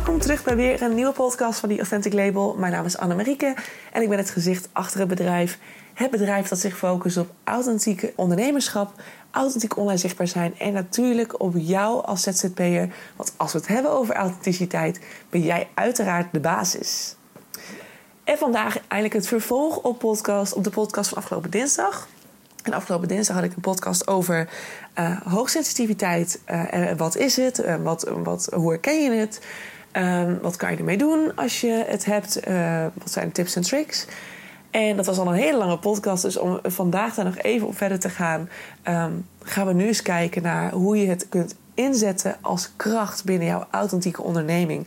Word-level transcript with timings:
Welkom 0.00 0.20
terug 0.20 0.44
bij 0.44 0.56
weer 0.56 0.82
een 0.82 0.94
nieuwe 0.94 1.12
podcast 1.12 1.60
van 1.60 1.68
die 1.68 1.78
Authentic 1.78 2.12
Label. 2.12 2.54
Mijn 2.58 2.72
naam 2.72 2.84
is 2.84 2.98
Anne-Marieke 2.98 3.54
en 3.92 4.02
ik 4.02 4.08
ben 4.08 4.18
het 4.18 4.30
gezicht 4.30 4.68
achter 4.72 5.00
het 5.00 5.08
bedrijf. 5.08 5.58
Het 5.94 6.10
bedrijf 6.10 6.48
dat 6.48 6.58
zich 6.58 6.76
focust 6.76 7.16
op 7.16 7.30
authentieke 7.44 8.12
ondernemerschap, 8.16 8.92
authentiek 9.30 9.76
online 9.76 9.98
zichtbaar 9.98 10.26
zijn 10.26 10.58
en 10.58 10.72
natuurlijk 10.72 11.40
op 11.40 11.54
jou 11.56 12.04
als 12.04 12.22
ZZP'er. 12.22 12.94
Want 13.16 13.32
als 13.36 13.52
we 13.52 13.58
het 13.58 13.68
hebben 13.68 13.90
over 13.90 14.14
authenticiteit, 14.14 15.00
ben 15.30 15.40
jij 15.40 15.68
uiteraard 15.74 16.32
de 16.32 16.40
basis. 16.40 17.16
En 18.24 18.38
vandaag 18.38 18.76
eigenlijk 18.76 19.12
het 19.12 19.26
vervolg 19.26 19.76
op, 19.76 19.98
podcast, 19.98 20.52
op 20.52 20.64
de 20.64 20.70
podcast 20.70 21.08
van 21.08 21.18
afgelopen 21.18 21.50
dinsdag. 21.50 22.08
En 22.62 22.72
afgelopen 22.72 23.08
dinsdag 23.08 23.36
had 23.36 23.44
ik 23.44 23.54
een 23.54 23.60
podcast 23.60 24.06
over 24.06 24.48
uh, 24.98 25.20
hoogsensitiviteit. 25.20 26.40
Uh, 26.50 26.92
wat 26.96 27.16
is 27.16 27.36
het? 27.36 27.58
Uh, 27.58 27.74
wat, 27.82 28.10
wat, 28.22 28.48
hoe 28.54 28.70
herken 28.70 29.02
je 29.02 29.10
het? 29.10 29.40
Ehm, 29.92 30.34
wat 30.42 30.56
kan 30.56 30.70
je 30.70 30.76
ermee 30.76 30.98
doen 30.98 31.32
als 31.34 31.60
je 31.60 31.84
het 31.88 32.04
hebt? 32.04 32.40
wat 32.94 33.10
zijn 33.10 33.32
tips 33.32 33.56
en 33.56 33.62
tricks? 33.62 34.06
En 34.70 34.96
dat 34.96 35.06
was 35.06 35.18
al 35.18 35.26
een 35.26 35.34
hele 35.34 35.58
lange 35.58 35.78
podcast. 35.78 36.22
Dus 36.22 36.36
om 36.36 36.58
vandaag 36.62 37.14
daar 37.14 37.24
nog 37.24 37.38
even 37.38 37.66
op 37.66 37.76
verder 37.76 37.98
te 37.98 38.08
gaan, 38.08 38.48
um, 38.88 39.26
gaan 39.42 39.66
we 39.66 39.72
nu 39.72 39.86
eens 39.86 40.02
kijken 40.02 40.42
naar 40.42 40.72
hoe 40.72 41.00
je 41.00 41.08
het 41.08 41.28
kunt 41.28 41.54
inzetten 41.74 42.36
als 42.40 42.72
kracht 42.76 43.24
binnen 43.24 43.46
jouw 43.46 43.66
authentieke 43.70 44.22
onderneming. 44.22 44.86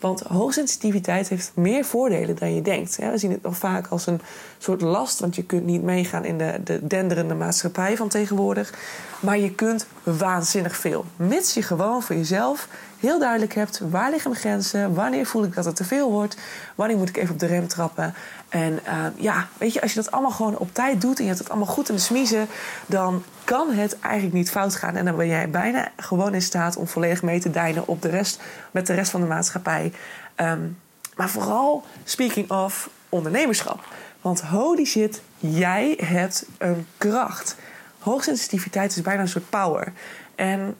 Want 0.00 0.20
hoogsensitiviteit 0.20 1.28
heeft 1.28 1.52
meer 1.54 1.84
voordelen 1.84 2.36
dan 2.36 2.54
je 2.54 2.62
denkt. 2.62 2.96
We 2.96 3.18
zien 3.18 3.30
het 3.30 3.42
nog 3.42 3.56
vaak 3.56 3.86
als 3.86 4.06
een 4.06 4.20
soort 4.62 4.80
last, 4.80 5.20
want 5.20 5.36
je 5.36 5.44
kunt 5.44 5.64
niet 5.64 5.82
meegaan 5.82 6.24
in 6.24 6.38
de, 6.38 6.60
de 6.64 6.86
denderende 6.86 7.34
maatschappij 7.34 7.96
van 7.96 8.08
tegenwoordig. 8.08 8.72
Maar 9.20 9.38
je 9.38 9.54
kunt 9.54 9.86
waanzinnig 10.02 10.76
veel. 10.76 11.04
Mits 11.16 11.54
je 11.54 11.62
gewoon 11.62 12.02
voor 12.02 12.16
jezelf 12.16 12.68
heel 13.00 13.18
duidelijk 13.18 13.54
hebt 13.54 13.80
waar 13.90 14.10
liggen 14.10 14.30
mijn 14.30 14.42
grenzen, 14.42 14.94
wanneer 14.94 15.26
voel 15.26 15.44
ik 15.44 15.54
dat 15.54 15.64
het 15.64 15.76
te 15.76 15.84
veel 15.84 16.10
wordt, 16.10 16.36
wanneer 16.74 16.96
moet 16.96 17.08
ik 17.08 17.16
even 17.16 17.32
op 17.32 17.40
de 17.40 17.46
rem 17.46 17.68
trappen. 17.68 18.14
En 18.48 18.72
uh, 18.72 19.06
ja, 19.16 19.48
weet 19.58 19.72
je, 19.72 19.80
als 19.80 19.92
je 19.92 20.02
dat 20.02 20.10
allemaal 20.10 20.30
gewoon 20.30 20.58
op 20.58 20.74
tijd 20.74 21.00
doet 21.00 21.16
en 21.16 21.22
je 21.22 21.28
hebt 21.28 21.42
het 21.42 21.50
allemaal 21.50 21.74
goed 21.74 21.88
in 21.88 21.94
de 21.94 22.00
smiezen, 22.00 22.46
dan 22.86 23.22
kan 23.44 23.70
het 23.70 23.98
eigenlijk 23.98 24.34
niet 24.34 24.50
fout 24.50 24.74
gaan. 24.74 24.96
En 24.96 25.04
dan 25.04 25.16
ben 25.16 25.26
jij 25.26 25.50
bijna 25.50 25.88
gewoon 25.96 26.34
in 26.34 26.42
staat 26.42 26.76
om 26.76 26.86
volledig 26.86 27.22
mee 27.22 27.40
te 27.40 27.50
deinen 27.50 27.86
op 27.86 28.02
de 28.02 28.08
rest, 28.08 28.40
met 28.70 28.86
de 28.86 28.94
rest 28.94 29.10
van 29.10 29.20
de 29.20 29.26
maatschappij. 29.26 29.92
Um, 30.36 30.78
maar 31.16 31.30
vooral, 31.30 31.84
speaking 32.04 32.50
of 32.50 32.90
ondernemerschap. 33.08 33.84
Want 34.22 34.40
holy 34.40 34.84
shit, 34.84 35.22
jij 35.38 35.98
hebt 36.04 36.46
een 36.58 36.86
kracht. 36.96 37.56
Hoogsensitiviteit 37.98 38.96
is 38.96 39.02
bijna 39.02 39.20
een 39.20 39.28
soort 39.28 39.50
power. 39.50 39.92
En 40.34 40.76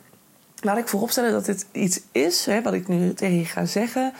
laat 0.60 0.78
ik 0.78 0.88
vooropstellen 0.88 1.32
dat 1.32 1.44
dit 1.44 1.66
iets 1.72 2.00
is, 2.12 2.46
hè, 2.46 2.62
wat 2.62 2.72
ik 2.72 2.88
nu 2.88 3.14
tegen 3.14 3.38
je 3.38 3.44
ga 3.44 3.64
zeggen. 3.64 4.12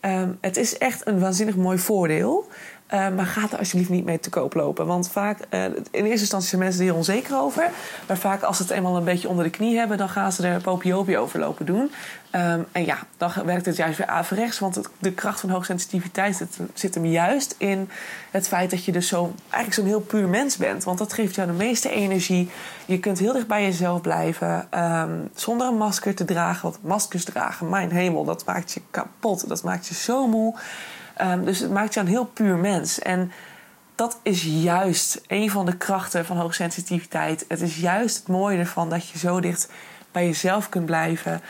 Um, 0.00 0.38
het 0.40 0.56
is 0.56 0.78
echt 0.78 1.06
een 1.06 1.18
waanzinnig 1.20 1.56
mooi 1.56 1.78
voordeel. 1.78 2.48
Uh, 2.90 3.08
maar 3.08 3.26
ga 3.26 3.42
er 3.50 3.58
alsjeblieft 3.58 3.90
niet 3.90 4.04
mee 4.04 4.20
te 4.20 4.30
koop 4.30 4.54
lopen. 4.54 4.86
Want 4.86 5.10
vaak, 5.10 5.38
uh, 5.50 5.64
in 5.64 5.80
eerste 5.90 6.10
instantie 6.10 6.48
zijn 6.48 6.60
mensen 6.60 6.86
er 6.86 6.94
onzeker 6.94 7.38
over. 7.38 7.70
Maar 8.08 8.18
vaak 8.18 8.42
als 8.42 8.56
ze 8.56 8.62
het 8.62 8.72
eenmaal 8.72 8.96
een 8.96 9.04
beetje 9.04 9.28
onder 9.28 9.44
de 9.44 9.50
knie 9.50 9.78
hebben... 9.78 9.98
dan 9.98 10.08
gaan 10.08 10.32
ze 10.32 10.46
er 10.46 10.60
popiopie 10.60 11.18
over 11.18 11.38
lopen 11.38 11.66
doen. 11.66 11.90
Um, 12.32 12.66
en 12.72 12.84
ja, 12.84 12.98
dan 13.16 13.30
werkt 13.44 13.66
het 13.66 13.76
juist 13.76 13.98
weer 13.98 14.06
averechts. 14.06 14.58
Want 14.58 14.80
de 14.98 15.12
kracht 15.12 15.40
van 15.40 15.50
hoogsensitiviteit 15.50 16.36
zit, 16.36 16.58
zit 16.74 16.94
hem 16.94 17.06
juist 17.06 17.54
in 17.58 17.88
het 18.30 18.48
feit... 18.48 18.70
dat 18.70 18.84
je 18.84 18.92
dus 18.92 19.08
zo, 19.08 19.34
eigenlijk 19.50 19.74
zo'n 19.74 19.86
heel 19.86 20.00
puur 20.00 20.28
mens 20.28 20.56
bent. 20.56 20.84
Want 20.84 20.98
dat 20.98 21.12
geeft 21.12 21.34
jou 21.34 21.48
de 21.48 21.54
meeste 21.54 21.90
energie. 21.90 22.50
Je 22.86 22.98
kunt 22.98 23.18
heel 23.18 23.32
dicht 23.32 23.46
bij 23.46 23.62
jezelf 23.62 24.00
blijven. 24.00 24.68
Um, 24.78 25.30
zonder 25.34 25.66
een 25.66 25.76
masker 25.76 26.14
te 26.14 26.24
dragen. 26.24 26.62
Want 26.62 26.82
maskers 26.82 27.24
dragen, 27.24 27.68
mijn 27.68 27.90
hemel, 27.90 28.24
dat 28.24 28.44
maakt 28.44 28.72
je 28.72 28.80
kapot. 28.90 29.48
Dat 29.48 29.62
maakt 29.62 29.86
je 29.86 29.94
zo 29.94 30.26
moe... 30.26 30.54
Um, 31.20 31.44
dus 31.44 31.58
het 31.58 31.70
maakt 31.70 31.94
je 31.94 32.00
een 32.00 32.06
heel 32.06 32.24
puur 32.24 32.56
mens. 32.56 32.98
En 32.98 33.32
dat 33.94 34.18
is 34.22 34.42
juist 34.42 35.20
een 35.26 35.50
van 35.50 35.66
de 35.66 35.76
krachten 35.76 36.26
van 36.26 36.36
hoogsensitiviteit. 36.36 37.44
Het 37.48 37.60
is 37.60 37.76
juist 37.76 38.16
het 38.16 38.28
mooie 38.28 38.58
ervan 38.58 38.90
dat 38.90 39.08
je 39.08 39.18
zo 39.18 39.40
dicht 39.40 39.68
bij 40.12 40.26
jezelf 40.26 40.68
kunt 40.68 40.86
blijven. 40.86 41.40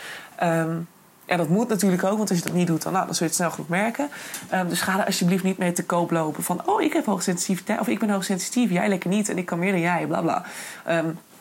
Um, 0.43 0.89
ja, 1.27 1.37
dat 1.37 1.49
moet 1.49 1.69
natuurlijk 1.69 2.05
ook, 2.05 2.17
want 2.17 2.31
als 2.31 2.39
je 2.39 2.45
dat 2.45 2.55
niet 2.55 2.67
doet, 2.67 2.83
dan, 2.83 2.93
nou, 2.93 3.05
dan 3.07 3.15
zul 3.15 3.27
je 3.27 3.33
het 3.33 3.41
snel 3.41 3.51
goed 3.51 3.69
merken. 3.69 4.09
Um, 4.55 4.69
dus 4.69 4.81
ga 4.81 4.99
er 4.99 5.07
alsjeblieft 5.07 5.45
niet 5.45 5.59
mee 5.59 5.73
te 5.73 5.85
koop 5.85 6.11
lopen 6.11 6.43
van... 6.43 6.63
oh, 6.67 6.83
ik 6.83 6.93
heb 6.93 7.07
hoogsensitiviteit, 7.07 7.81
of 7.81 7.89
ik 7.89 7.99
ben 7.99 8.11
hoogsensitief, 8.11 8.71
jij 8.71 8.89
lekker 8.89 9.11
niet... 9.11 9.29
en 9.29 9.39
ik 9.39 9.47
kan 9.47 9.59
meer 9.59 9.73
dan 9.73 9.81
jij, 9.81 10.07
bla 10.07 10.21
bla. 10.21 10.45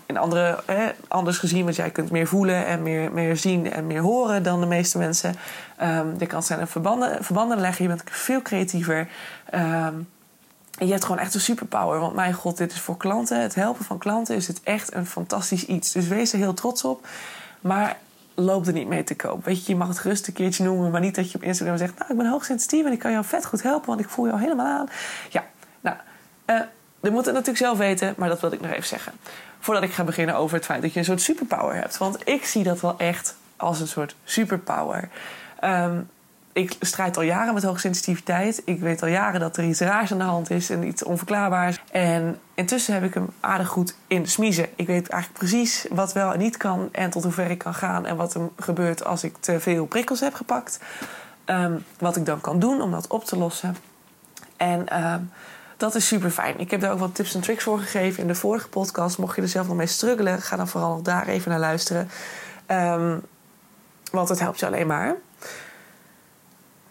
In 0.06 0.18
andere, 0.18 0.64
anders 1.08 1.38
gezien, 1.38 1.64
want 1.64 1.75
jij 1.75 1.90
kunt 1.90 2.12
meer 2.12 2.28
voelen 2.28 2.66
en 2.66 2.84
meer, 2.84 3.12
meer 3.12 3.38
zien 3.38 3.72
en 3.72 3.88
meer 3.88 4.02
horen 4.02 4.44
dan 4.44 4.59
de 4.59 4.66
meeste 4.66 4.97
mensen. 4.97 5.36
Um, 5.81 6.16
je 6.19 6.25
kan 6.25 6.44
zijn 6.44 6.68
verbanden, 6.68 7.24
verbanden 7.24 7.59
leggen, 7.59 7.84
je 7.84 7.90
bent 7.90 8.03
veel 8.06 8.42
creatiever. 8.42 9.08
En 10.78 10.86
je 10.86 10.92
hebt 10.92 11.06
gewoon 11.06 11.19
echt 11.19 11.34
een 11.34 11.42
superpower. 11.42 12.00
Want 12.00 12.16
mijn 12.16 12.34
god, 12.34 12.58
dit 12.58 12.72
is 12.72 12.80
voor 12.80 12.97
klanten, 12.97 13.42
het 13.42 13.56
helpen 13.56 13.86
van 13.86 13.97
klanten, 13.97 14.36
is 14.36 14.47
het 14.47 14.62
echt 14.63 14.94
een 14.94 15.06
fantastisch 15.06 15.66
iets. 15.66 15.92
Dus 15.92 16.08
wees 16.08 16.34
er 16.34 16.40
heel 16.40 16.53
trots 16.53 16.84
op. 16.84 17.08
Maar 17.62 17.97
loop 18.36 18.68
er 18.68 18.74
niet 18.74 18.88
mee 18.88 19.03
te 19.03 19.16
koop. 19.16 19.46
Weet 19.46 19.66
je, 19.66 19.72
je 19.72 19.78
mag 19.78 19.88
het 19.88 20.00
gerust 20.00 20.28
een 20.28 20.34
keertje 20.34 20.63
noemen, 20.63 20.92
maar 20.92 21.02
niet 21.02 21.16
dat 21.16 21.31
je 21.31 21.38
op 21.38 21.44
Instagram 21.44 21.78
zegt: 21.78 21.97
Nou, 21.97 22.12
ik 22.12 22.18
ben 22.18 22.28
hoogsensitief 22.28 22.86
en 22.86 22.92
ik 22.92 23.00
kan 23.00 23.12
jou 23.12 23.25
vet 23.25 23.46
goed 23.46 23.63
helpen, 23.63 23.88
want 23.88 24.00
ik 24.00 24.09
voel 24.09 24.28
jou 24.28 24.40
helemaal 24.40 24.80
aan. 24.80 24.90
Ja, 25.30 25.46
nou, 25.81 25.97
uh, 26.46 26.59
je 27.02 27.09
moet 27.09 27.25
het 27.25 27.34
natuurlijk 27.34 27.63
zelf 27.63 27.78
weten, 27.78 28.13
maar 28.18 28.30
dat 28.30 28.40
wil 28.40 28.52
ik 28.52 28.62
nog 28.62 28.72
even 28.72 28.88
zeggen 28.88 29.13
voordat 29.63 29.84
ik 29.84 29.94
ga 29.94 30.03
beginnen 30.03 30.35
over 30.35 30.56
het 30.56 30.66
feit 30.66 30.81
dat 30.81 30.94
je 30.94 31.00
een 31.00 31.06
soort 31.06 31.22
superpower 31.22 31.75
hebt. 31.75 31.97
Want 31.97 32.18
ik 32.28 32.46
zie 32.46 32.63
dat 32.63 32.81
wel 32.81 32.97
echt 32.97 33.35
als 33.56 33.79
een 33.79 33.88
soort 33.88 34.16
superpower. 34.24 35.09
Um, 35.63 36.09
ik 36.53 36.75
strijd 36.79 37.18
al 37.18 37.24
jaren 37.24 37.53
met 37.53 37.63
hoogsensitiviteit. 37.63 38.62
Ik 38.66 38.79
weet 38.79 39.01
al 39.01 39.07
jaren 39.07 39.40
dat 39.40 39.57
er 39.57 39.63
iets 39.63 39.79
raars 39.79 40.12
aan 40.12 40.18
de 40.18 40.24
hand 40.24 40.50
is 40.50 40.69
en 40.69 40.88
iets 40.88 41.03
onverklaarbaars. 41.03 41.81
En 41.91 42.40
intussen 42.53 42.94
heb 42.94 43.03
ik 43.03 43.13
hem 43.13 43.29
aardig 43.40 43.68
goed 43.68 43.96
in 44.07 44.24
de 44.24 44.29
smiezen. 44.29 44.68
Ik 44.75 44.88
weet 44.88 45.09
eigenlijk 45.09 45.40
precies 45.40 45.85
wat 45.90 46.13
wel 46.13 46.34
en 46.34 46.40
niet 46.40 46.57
kan 46.57 46.90
en 46.91 47.09
tot 47.09 47.24
hoever 47.24 47.50
ik 47.51 47.57
kan 47.57 47.74
gaan 47.74 48.06
en 48.06 48.16
wat 48.16 48.34
er 48.34 48.50
gebeurt 48.59 49.06
als 49.06 49.24
ik 49.24 49.35
te 49.40 49.59
veel 49.59 49.85
prikkels 49.85 50.19
heb 50.19 50.34
gepakt. 50.34 50.80
Um, 51.45 51.85
wat 52.00 52.16
ik 52.16 52.25
dan 52.25 52.41
kan 52.41 52.59
doen 52.59 52.81
om 52.81 52.91
dat 52.91 53.07
op 53.07 53.25
te 53.25 53.38
lossen. 53.38 53.75
En 54.57 55.03
um, 55.03 55.31
dat 55.83 55.95
is 55.95 56.07
super 56.07 56.29
fijn. 56.29 56.59
Ik 56.59 56.71
heb 56.71 56.81
daar 56.81 56.91
ook 56.91 56.99
wat 56.99 57.16
tips 57.16 57.35
en 57.35 57.41
tricks 57.41 57.63
voor 57.63 57.79
gegeven 57.79 58.21
in 58.21 58.27
de 58.27 58.35
vorige 58.35 58.69
podcast. 58.69 59.17
Mocht 59.17 59.35
je 59.35 59.41
er 59.41 59.47
zelf 59.47 59.67
nog 59.67 59.75
mee 59.75 59.88
struggelen, 59.88 60.41
ga 60.41 60.55
dan 60.55 60.67
vooral 60.67 61.01
daar 61.01 61.27
even 61.27 61.51
naar 61.51 61.59
luisteren. 61.59 62.09
Um, 62.67 63.21
want 64.11 64.29
het 64.29 64.39
helpt 64.39 64.59
je 64.59 64.66
alleen 64.66 64.88
maar. 64.88 65.16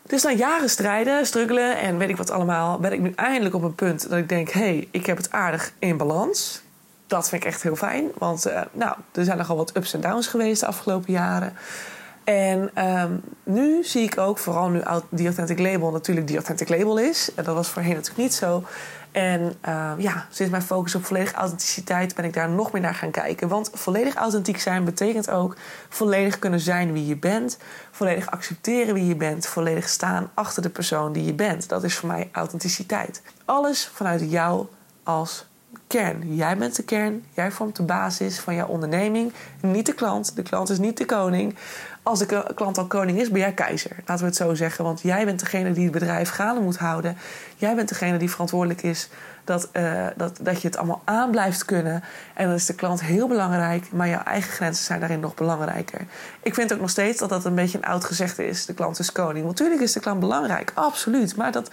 Dus 0.02 0.22
na 0.22 0.30
jaren 0.30 0.70
strijden, 0.70 1.26
struggelen 1.26 1.78
en 1.78 1.98
weet 1.98 2.08
ik 2.08 2.16
wat 2.16 2.30
allemaal, 2.30 2.78
ben 2.78 2.92
ik 2.92 3.00
nu 3.00 3.12
eindelijk 3.16 3.54
op 3.54 3.62
een 3.62 3.74
punt 3.74 4.08
dat 4.08 4.18
ik 4.18 4.28
denk: 4.28 4.50
hé, 4.50 4.60
hey, 4.60 4.88
ik 4.90 5.06
heb 5.06 5.16
het 5.16 5.30
aardig 5.30 5.72
in 5.78 5.96
balans. 5.96 6.62
Dat 7.06 7.28
vind 7.28 7.42
ik 7.42 7.48
echt 7.48 7.62
heel 7.62 7.76
fijn. 7.76 8.10
Want 8.18 8.46
uh, 8.46 8.60
nou, 8.72 8.96
er 9.12 9.24
zijn 9.24 9.38
nogal 9.38 9.56
wat 9.56 9.76
ups 9.76 9.94
en 9.94 10.00
downs 10.00 10.26
geweest 10.26 10.60
de 10.60 10.66
afgelopen 10.66 11.12
jaren. 11.12 11.56
En 12.32 12.88
um, 12.88 13.22
nu 13.42 13.84
zie 13.84 14.02
ik 14.02 14.18
ook, 14.18 14.38
vooral 14.38 14.68
nu 14.68 14.82
die 15.10 15.26
Authentic 15.26 15.58
Label 15.58 15.90
natuurlijk 15.90 16.26
die 16.26 16.36
Authentic 16.36 16.68
Label 16.68 16.98
is. 16.98 17.34
En 17.34 17.44
dat 17.44 17.54
was 17.54 17.68
voorheen 17.68 17.94
natuurlijk 17.94 18.22
niet 18.22 18.34
zo. 18.34 18.64
En 19.10 19.40
uh, 19.68 19.92
ja, 19.98 20.26
sinds 20.30 20.50
mijn 20.50 20.62
focus 20.62 20.94
op 20.94 21.04
volledige 21.04 21.34
authenticiteit 21.34 22.14
ben 22.14 22.24
ik 22.24 22.32
daar 22.32 22.48
nog 22.48 22.72
meer 22.72 22.82
naar 22.82 22.94
gaan 22.94 23.10
kijken. 23.10 23.48
Want 23.48 23.70
volledig 23.74 24.14
authentiek 24.14 24.60
zijn 24.60 24.84
betekent 24.84 25.30
ook 25.30 25.56
volledig 25.88 26.38
kunnen 26.38 26.60
zijn 26.60 26.92
wie 26.92 27.06
je 27.06 27.16
bent. 27.16 27.58
Volledig 27.90 28.30
accepteren 28.30 28.94
wie 28.94 29.06
je 29.06 29.16
bent. 29.16 29.46
Volledig 29.46 29.88
staan 29.88 30.30
achter 30.34 30.62
de 30.62 30.70
persoon 30.70 31.12
die 31.12 31.24
je 31.24 31.34
bent. 31.34 31.68
Dat 31.68 31.84
is 31.84 31.96
voor 31.96 32.08
mij 32.08 32.28
authenticiteit. 32.32 33.22
Alles 33.44 33.90
vanuit 33.94 34.30
jou 34.30 34.66
als 35.02 35.46
kern. 35.98 36.34
Jij 36.36 36.56
bent 36.56 36.76
de 36.76 36.82
kern. 36.82 37.24
Jij 37.34 37.50
vormt 37.50 37.76
de 37.76 37.82
basis 37.82 38.38
van 38.38 38.54
jouw 38.54 38.66
onderneming. 38.66 39.32
Niet 39.60 39.86
de 39.86 39.94
klant. 39.94 40.36
De 40.36 40.42
klant 40.42 40.70
is 40.70 40.78
niet 40.78 40.96
de 40.96 41.04
koning 41.04 41.54
als 42.02 42.18
de 42.18 42.52
klant 42.54 42.78
al 42.78 42.86
koning 42.86 43.18
is, 43.18 43.30
ben 43.30 43.40
jij 43.40 43.52
keizer. 43.52 43.96
Laten 43.96 44.18
we 44.18 44.24
het 44.24 44.36
zo 44.36 44.54
zeggen. 44.54 44.84
Want 44.84 45.00
jij 45.02 45.24
bent 45.24 45.40
degene 45.40 45.72
die 45.72 45.82
het 45.82 45.92
bedrijf 45.92 46.30
gaande 46.30 46.60
moet 46.60 46.78
houden. 46.78 47.16
Jij 47.56 47.74
bent 47.74 47.88
degene 47.88 48.16
die 48.16 48.30
verantwoordelijk 48.30 48.82
is 48.82 49.08
dat, 49.44 49.68
uh, 49.72 50.06
dat, 50.16 50.38
dat 50.40 50.60
je 50.60 50.68
het 50.68 50.76
allemaal 50.76 51.02
aan 51.04 51.30
blijft 51.30 51.64
kunnen. 51.64 52.02
En 52.34 52.46
dan 52.46 52.54
is 52.54 52.66
de 52.66 52.74
klant 52.74 53.02
heel 53.02 53.28
belangrijk, 53.28 53.92
maar 53.92 54.08
jouw 54.08 54.22
eigen 54.22 54.52
grenzen 54.52 54.84
zijn 54.84 55.00
daarin 55.00 55.20
nog 55.20 55.34
belangrijker. 55.34 56.00
Ik 56.42 56.54
vind 56.54 56.72
ook 56.72 56.80
nog 56.80 56.90
steeds 56.90 57.18
dat 57.18 57.28
dat 57.28 57.44
een 57.44 57.54
beetje 57.54 57.78
een 57.78 57.84
oud 57.84 58.04
gezegde 58.04 58.46
is: 58.46 58.66
de 58.66 58.74
klant 58.74 58.98
is 58.98 59.12
koning. 59.12 59.46
Natuurlijk 59.46 59.80
is 59.80 59.92
de 59.92 60.00
klant 60.00 60.20
belangrijk, 60.20 60.72
absoluut. 60.74 61.36
Maar 61.36 61.52
dat, 61.52 61.70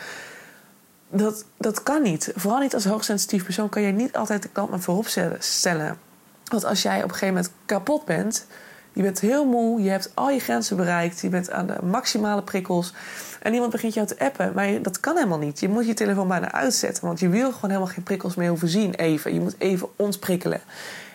dat, 1.09 1.45
dat 1.57 1.83
kan 1.83 2.01
niet. 2.01 2.31
Vooral 2.35 2.59
niet 2.59 2.73
als 2.73 2.85
hoogsensitief 2.85 3.43
persoon 3.43 3.69
kan 3.69 3.81
je 3.81 3.91
niet 3.91 4.15
altijd 4.15 4.41
de 4.41 4.49
klant 4.49 4.69
maar 4.69 4.79
voorop 4.79 5.07
stellen. 5.39 5.97
Want 6.45 6.65
als 6.65 6.81
jij 6.81 6.97
op 6.97 7.03
een 7.03 7.09
gegeven 7.09 7.33
moment 7.33 7.53
kapot 7.65 8.05
bent 8.05 8.45
je 8.93 9.01
bent 9.01 9.19
heel 9.19 9.45
moe, 9.45 9.81
je 9.81 9.89
hebt 9.89 10.11
al 10.13 10.29
je 10.29 10.39
grenzen 10.39 10.77
bereikt, 10.77 11.19
je 11.19 11.29
bent 11.29 11.51
aan 11.51 11.67
de 11.67 11.77
maximale 11.83 12.43
prikkels. 12.43 12.93
En 13.41 13.53
iemand 13.53 13.71
begint 13.71 13.93
jou 13.93 14.07
te 14.07 14.19
appen, 14.19 14.51
maar 14.55 14.81
dat 14.81 14.99
kan 14.99 15.15
helemaal 15.15 15.37
niet. 15.37 15.59
Je 15.59 15.69
moet 15.69 15.87
je 15.87 15.93
telefoon 15.93 16.27
bijna 16.27 16.51
uitzetten, 16.51 17.05
want 17.05 17.19
je 17.19 17.29
wil 17.29 17.51
gewoon 17.51 17.69
helemaal 17.69 17.93
geen 17.93 18.03
prikkels 18.03 18.35
meer 18.35 18.49
hoeven 18.49 18.67
zien. 18.67 18.93
Even. 18.93 19.33
Je 19.33 19.39
moet 19.39 19.55
even 19.57 19.87
ons 19.95 20.17
prikkelen. 20.17 20.61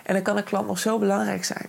En 0.02 0.14
dan 0.14 0.23
kan 0.23 0.37
een 0.37 0.44
klant 0.44 0.67
nog 0.67 0.79
zo 0.79 0.99
belangrijk 0.99 1.44
zijn. 1.44 1.67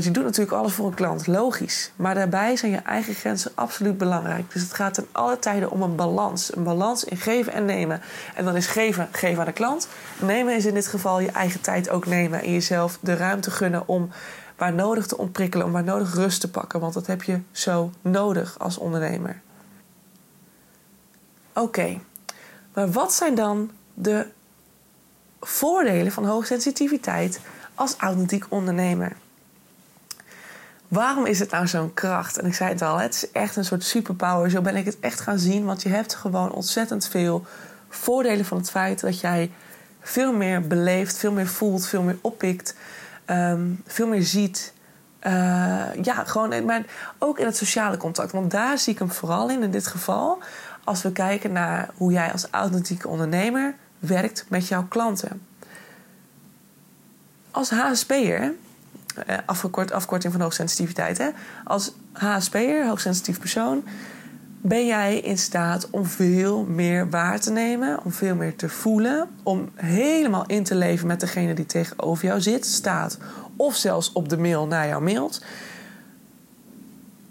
Want 0.00 0.12
je 0.12 0.20
doet 0.20 0.30
natuurlijk 0.30 0.56
alles 0.56 0.72
voor 0.72 0.86
een 0.86 0.94
klant, 0.94 1.26
logisch. 1.26 1.92
Maar 1.96 2.14
daarbij 2.14 2.56
zijn 2.56 2.72
je 2.72 2.78
eigen 2.78 3.14
grenzen 3.14 3.52
absoluut 3.54 3.98
belangrijk. 3.98 4.52
Dus 4.52 4.62
het 4.62 4.74
gaat 4.74 4.94
ten 4.94 5.06
alle 5.12 5.38
tijden 5.38 5.70
om 5.70 5.82
een 5.82 5.96
balans. 5.96 6.56
Een 6.56 6.62
balans 6.62 7.04
in 7.04 7.16
geven 7.16 7.52
en 7.52 7.64
nemen. 7.64 8.00
En 8.34 8.44
dan 8.44 8.56
is 8.56 8.66
geven, 8.66 9.08
geven 9.12 9.38
aan 9.38 9.46
de 9.46 9.52
klant. 9.52 9.88
Nemen 10.20 10.56
is 10.56 10.66
in 10.66 10.74
dit 10.74 10.86
geval 10.86 11.20
je 11.20 11.30
eigen 11.30 11.60
tijd 11.60 11.90
ook 11.90 12.06
nemen. 12.06 12.42
En 12.42 12.52
jezelf 12.52 12.98
de 13.00 13.16
ruimte 13.16 13.50
gunnen 13.50 13.88
om 13.88 14.10
waar 14.56 14.72
nodig 14.72 15.06
te 15.06 15.18
ontprikkelen. 15.18 15.66
Om 15.66 15.72
waar 15.72 15.84
nodig 15.84 16.14
rust 16.14 16.40
te 16.40 16.50
pakken. 16.50 16.80
Want 16.80 16.94
dat 16.94 17.06
heb 17.06 17.22
je 17.22 17.40
zo 17.50 17.90
nodig 18.00 18.58
als 18.58 18.78
ondernemer. 18.78 19.40
Oké, 21.52 22.00
maar 22.74 22.90
wat 22.90 23.12
zijn 23.12 23.34
dan 23.34 23.70
de 23.94 24.26
voordelen 25.40 26.12
van 26.12 26.24
hoogsensitiviteit 26.24 27.40
als 27.74 27.94
authentiek 27.96 28.46
ondernemer? 28.48 29.16
Waarom 30.90 31.26
is 31.26 31.38
het 31.38 31.50
nou 31.50 31.66
zo'n 31.66 31.94
kracht? 31.94 32.38
En 32.38 32.46
ik 32.46 32.54
zei 32.54 32.70
het 32.70 32.82
al, 32.82 32.98
het 32.98 33.14
is 33.14 33.30
echt 33.30 33.56
een 33.56 33.64
soort 33.64 33.84
superpower. 33.84 34.50
Zo 34.50 34.60
ben 34.60 34.76
ik 34.76 34.84
het 34.84 35.00
echt 35.00 35.20
gaan 35.20 35.38
zien. 35.38 35.64
Want 35.64 35.82
je 35.82 35.88
hebt 35.88 36.14
gewoon 36.14 36.52
ontzettend 36.52 37.08
veel 37.08 37.44
voordelen 37.88 38.44
van 38.44 38.56
het 38.56 38.70
feit 38.70 39.00
dat 39.00 39.20
jij 39.20 39.50
veel 40.00 40.32
meer 40.32 40.66
beleeft, 40.66 41.16
veel 41.16 41.32
meer 41.32 41.46
voelt, 41.46 41.86
veel 41.86 42.02
meer 42.02 42.18
oppikt, 42.20 42.76
ehm, 43.24 43.60
veel 43.86 44.06
meer 44.06 44.22
ziet. 44.22 44.72
Uh, 45.26 45.32
ja, 46.02 46.24
gewoon, 46.24 46.64
maar 46.64 46.84
ook 47.18 47.38
in 47.38 47.46
het 47.46 47.56
sociale 47.56 47.96
contact. 47.96 48.32
Want 48.32 48.50
daar 48.50 48.78
zie 48.78 48.92
ik 48.92 48.98
hem 48.98 49.10
vooral 49.10 49.50
in, 49.50 49.62
in 49.62 49.70
dit 49.70 49.86
geval. 49.86 50.38
Als 50.84 51.02
we 51.02 51.12
kijken 51.12 51.52
naar 51.52 51.90
hoe 51.96 52.12
jij 52.12 52.32
als 52.32 52.46
authentieke 52.50 53.08
ondernemer 53.08 53.74
werkt 53.98 54.44
met 54.48 54.68
jouw 54.68 54.86
klanten. 54.88 55.46
Als 57.50 57.70
HSP'er 57.70 58.42
eh, 58.42 58.48
afgekort, 59.46 59.92
afkorting 59.92 60.32
van 60.32 60.42
hoogsensitiviteit. 60.42 61.18
Hè? 61.18 61.28
Als 61.64 61.94
HSP'er, 62.12 62.86
hoogsensitief 62.86 63.38
persoon, 63.38 63.84
ben 64.62 64.86
jij 64.86 65.18
in 65.18 65.38
staat 65.38 65.90
om 65.90 66.06
veel 66.06 66.64
meer 66.64 67.10
waar 67.10 67.40
te 67.40 67.50
nemen, 67.50 68.04
om 68.04 68.12
veel 68.12 68.34
meer 68.34 68.56
te 68.56 68.68
voelen, 68.68 69.28
om 69.42 69.68
helemaal 69.74 70.46
in 70.46 70.64
te 70.64 70.74
leven 70.74 71.06
met 71.06 71.20
degene 71.20 71.54
die 71.54 71.66
tegenover 71.66 72.24
jou 72.24 72.40
zit, 72.40 72.66
staat, 72.66 73.18
of 73.56 73.76
zelfs 73.76 74.12
op 74.12 74.28
de 74.28 74.38
mail 74.38 74.66
naar 74.66 74.86
jou 74.86 75.02
mailt. 75.02 75.44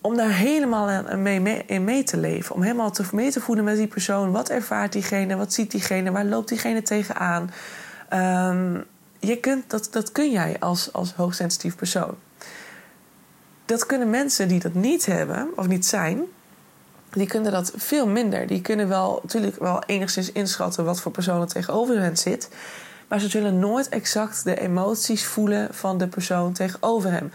Om 0.01 0.15
daar 0.15 0.33
helemaal 0.33 1.03
mee, 1.17 1.63
in 1.65 1.83
mee 1.83 2.03
te 2.03 2.17
leven. 2.17 2.55
Om 2.55 2.61
helemaal 2.61 2.91
te, 2.91 3.03
mee 3.11 3.31
te 3.31 3.41
voelen 3.41 3.63
met 3.63 3.77
die 3.77 3.87
persoon. 3.87 4.31
Wat 4.31 4.49
ervaart 4.49 4.91
diegene? 4.91 5.35
Wat 5.35 5.53
ziet 5.53 5.71
diegene? 5.71 6.11
Waar 6.11 6.25
loopt 6.25 6.49
diegene 6.49 6.81
tegenaan? 6.81 7.51
Um, 8.13 8.83
je 9.19 9.37
kunt, 9.37 9.69
dat, 9.69 9.87
dat 9.91 10.11
kun 10.11 10.31
jij 10.31 10.55
als, 10.59 10.93
als 10.93 11.13
hoogsensitief 11.13 11.75
persoon. 11.75 12.15
Dat 13.65 13.85
kunnen 13.85 14.09
mensen 14.09 14.47
die 14.47 14.59
dat 14.59 14.73
niet 14.73 15.05
hebben 15.05 15.49
of 15.55 15.67
niet 15.67 15.85
zijn, 15.85 16.23
die 17.09 17.27
kunnen 17.27 17.51
dat 17.51 17.71
veel 17.75 18.07
minder. 18.07 18.47
Die 18.47 18.61
kunnen 18.61 18.87
wel 18.87 19.19
natuurlijk 19.21 19.59
wel 19.59 19.83
enigszins 19.85 20.31
inschatten 20.31 20.85
wat 20.85 21.01
voor 21.01 21.11
persoon 21.11 21.41
er 21.41 21.47
tegenover 21.47 21.99
hen 21.99 22.17
zit. 22.17 22.49
Maar 23.07 23.19
ze 23.19 23.29
zullen 23.29 23.59
nooit 23.59 23.89
exact 23.89 24.43
de 24.43 24.59
emoties 24.59 25.25
voelen 25.25 25.73
van 25.73 25.97
de 25.97 26.07
persoon 26.07 26.53
tegenover 26.53 27.11
hem. 27.11 27.31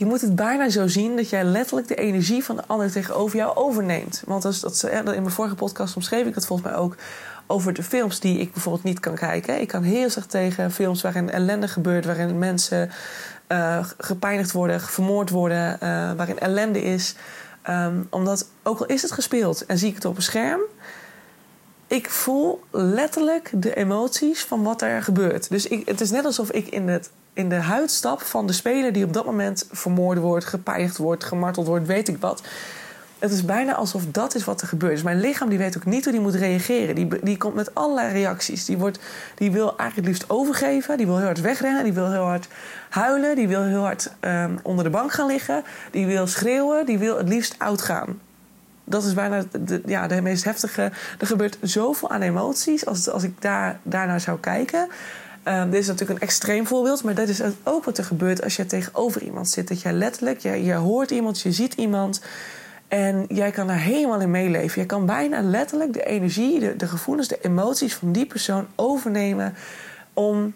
Je 0.00 0.06
moet 0.06 0.20
het 0.20 0.34
bijna 0.34 0.68
zo 0.68 0.86
zien 0.86 1.16
dat 1.16 1.30
jij 1.30 1.44
letterlijk 1.44 1.88
de 1.88 1.94
energie 1.94 2.44
van 2.44 2.56
de 2.56 2.62
ander 2.66 2.90
tegenover 2.90 3.36
jou 3.36 3.56
overneemt. 3.56 4.22
Want 4.26 4.42
dat, 4.42 4.60
dat, 4.60 4.82
in 4.92 5.04
mijn 5.04 5.30
vorige 5.30 5.54
podcast 5.54 5.96
omschreef 5.96 6.26
ik 6.26 6.34
het 6.34 6.46
volgens 6.46 6.68
mij 6.68 6.78
ook 6.78 6.96
over 7.46 7.72
de 7.72 7.82
films 7.82 8.20
die 8.20 8.38
ik 8.38 8.52
bijvoorbeeld 8.52 8.84
niet 8.84 9.00
kan 9.00 9.14
kijken. 9.14 9.60
Ik 9.60 9.68
kan 9.68 9.82
heel 9.82 10.10
slecht 10.10 10.30
tegen 10.30 10.72
films 10.72 11.02
waarin 11.02 11.30
ellende 11.30 11.68
gebeurt, 11.68 12.04
waarin 12.04 12.38
mensen 12.38 12.90
uh, 13.48 13.86
gepijnigd 13.98 14.52
worden, 14.52 14.80
vermoord 14.80 15.30
worden, 15.30 15.72
uh, 15.72 16.12
waarin 16.12 16.38
ellende 16.38 16.82
is. 16.82 17.14
Um, 17.68 18.06
omdat, 18.10 18.48
ook 18.62 18.78
al 18.78 18.86
is 18.86 19.02
het 19.02 19.12
gespeeld 19.12 19.66
en 19.66 19.78
zie 19.78 19.88
ik 19.88 19.94
het 19.94 20.04
op 20.04 20.16
een 20.16 20.22
scherm, 20.22 20.60
ik 21.86 22.10
voel 22.10 22.62
letterlijk 22.70 23.50
de 23.54 23.74
emoties 23.74 24.44
van 24.44 24.62
wat 24.62 24.82
er 24.82 25.02
gebeurt. 25.02 25.50
Dus 25.50 25.66
ik, 25.66 25.88
het 25.88 26.00
is 26.00 26.10
net 26.10 26.24
alsof 26.24 26.50
ik 26.50 26.68
in, 26.68 26.88
het, 26.88 27.10
in 27.40 27.48
de 27.48 27.54
huid 27.54 27.90
stap 27.90 28.22
van 28.22 28.46
de 28.46 28.52
speler 28.52 28.92
die 28.92 29.04
op 29.04 29.12
dat 29.12 29.24
moment 29.24 29.66
vermoord 29.70 30.18
wordt, 30.18 30.44
gepijnigd 30.44 30.96
wordt, 30.96 31.24
gemarteld 31.24 31.66
wordt, 31.66 31.86
weet 31.86 32.08
ik 32.08 32.16
wat 32.20 32.42
het 33.20 33.30
is 33.30 33.44
bijna 33.44 33.74
alsof 33.74 34.06
dat 34.06 34.34
is 34.34 34.44
wat 34.44 34.60
er 34.60 34.68
gebeurt. 34.68 34.92
Dus 34.92 35.02
mijn 35.02 35.20
lichaam 35.20 35.48
die 35.48 35.58
weet 35.58 35.76
ook 35.76 35.84
niet 35.84 36.04
hoe 36.04 36.12
die 36.12 36.22
moet 36.22 36.34
reageren. 36.34 36.94
Die, 36.94 37.08
die 37.22 37.36
komt 37.36 37.54
met 37.54 37.74
allerlei 37.74 38.12
reacties. 38.12 38.64
Die, 38.64 38.78
wordt, 38.78 38.98
die 39.34 39.50
wil 39.50 39.66
eigenlijk 39.66 39.96
het 39.96 40.06
liefst 40.06 40.24
overgeven. 40.30 40.96
Die 40.96 41.06
wil 41.06 41.16
heel 41.16 41.26
hard 41.26 41.40
wegrennen. 41.40 41.84
Die 41.84 41.92
wil 41.92 42.10
heel 42.10 42.24
hard 42.24 42.48
huilen. 42.88 43.36
Die 43.36 43.48
wil 43.48 43.62
heel 43.62 43.82
hard 43.82 44.12
um, 44.20 44.58
onder 44.62 44.84
de 44.84 44.90
bank 44.90 45.12
gaan 45.12 45.26
liggen. 45.26 45.62
Die 45.90 46.06
wil 46.06 46.26
schreeuwen. 46.26 46.86
Die 46.86 46.98
wil 46.98 47.16
het 47.16 47.28
liefst 47.28 47.54
uitgaan. 47.58 48.20
Dat 48.84 49.04
is 49.04 49.14
bijna 49.14 49.44
de, 49.60 49.82
ja, 49.86 50.06
de 50.06 50.22
meest 50.22 50.44
heftige. 50.44 50.82
Er 51.18 51.26
gebeurt 51.26 51.58
zoveel 51.60 52.10
aan 52.10 52.22
emoties 52.22 52.86
als, 52.86 53.10
als 53.10 53.22
ik 53.22 53.42
daar, 53.42 53.78
daarnaar 53.82 54.20
zou 54.20 54.38
kijken. 54.38 54.88
Um, 55.44 55.70
dit 55.70 55.80
is 55.80 55.86
natuurlijk 55.86 56.20
een 56.20 56.26
extreem 56.26 56.66
voorbeeld, 56.66 57.02
maar 57.02 57.14
dat 57.14 57.28
is 57.28 57.40
ook 57.62 57.84
wat 57.84 57.98
er 57.98 58.04
gebeurt 58.04 58.42
als 58.42 58.56
je 58.56 58.66
tegenover 58.66 59.22
iemand 59.22 59.48
zit. 59.48 59.68
Dat 59.68 59.82
jij 59.82 59.92
letterlijk, 59.92 60.40
je, 60.40 60.72
hoort 60.72 61.10
iemand, 61.10 61.40
je 61.40 61.52
ziet 61.52 61.74
iemand. 61.74 62.20
En 62.88 63.24
jij 63.28 63.50
kan 63.50 63.66
daar 63.66 63.78
helemaal 63.78 64.20
in 64.20 64.30
meeleven. 64.30 64.80
Je 64.80 64.86
kan 64.86 65.06
bijna 65.06 65.40
letterlijk 65.40 65.92
de 65.92 66.04
energie, 66.04 66.60
de, 66.60 66.76
de 66.76 66.86
gevoelens, 66.86 67.28
de 67.28 67.38
emoties 67.42 67.94
van 67.94 68.12
die 68.12 68.26
persoon 68.26 68.66
overnemen. 68.74 69.54
Om, 70.12 70.54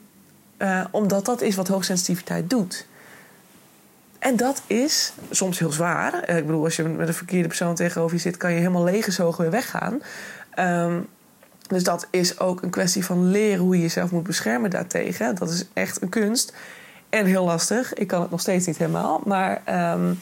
uh, 0.59 0.85
omdat 0.91 1.25
dat 1.25 1.41
is 1.41 1.55
wat 1.55 1.69
hoogsensitiviteit 1.69 2.51
doet. 2.51 2.87
En 4.19 4.37
dat 4.37 4.63
is 4.67 5.13
soms 5.31 5.59
heel 5.59 5.73
zwaar. 5.73 6.23
Eh, 6.23 6.37
ik 6.37 6.47
bedoel, 6.47 6.65
als 6.65 6.77
je 6.77 6.83
met 6.83 7.09
een 7.09 7.15
verkeerde 7.15 7.49
persoon 7.49 7.75
tegenover 7.75 8.17
je 8.17 8.23
zit, 8.23 8.37
kan 8.37 8.53
je 8.53 8.59
helemaal 8.59 8.85
leeggezogen 8.85 9.43
weer 9.43 9.51
weggaan. 9.51 10.03
Um, 10.59 11.09
dus 11.69 11.83
dat 11.83 12.07
is 12.11 12.39
ook 12.39 12.63
een 12.63 12.71
kwestie 12.71 13.05
van 13.05 13.31
leren 13.31 13.59
hoe 13.59 13.77
je 13.77 13.83
jezelf 13.83 14.11
moet 14.11 14.23
beschermen 14.23 14.71
daartegen. 14.71 15.35
Dat 15.35 15.51
is 15.51 15.65
echt 15.73 16.03
een 16.03 16.09
kunst. 16.09 16.53
En 17.09 17.27
heel 17.27 17.45
lastig. 17.45 17.95
Ik 17.95 18.07
kan 18.07 18.21
het 18.21 18.31
nog 18.31 18.41
steeds 18.41 18.67
niet 18.67 18.79
helemaal. 18.79 19.23
Maar 19.25 19.63
um, 19.93 20.19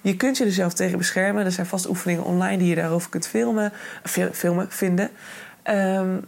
je 0.00 0.16
kunt 0.16 0.36
je 0.36 0.44
er 0.44 0.52
zelf 0.52 0.72
tegen 0.72 0.98
beschermen. 0.98 1.44
Er 1.44 1.52
zijn 1.52 1.66
vast 1.66 1.88
oefeningen 1.88 2.24
online 2.24 2.58
die 2.58 2.68
je 2.68 2.74
daarover 2.74 3.10
kunt 3.10 3.26
filmen, 3.26 3.72
filmen 4.32 4.66
vinden. 4.70 5.10
Um, 5.70 6.24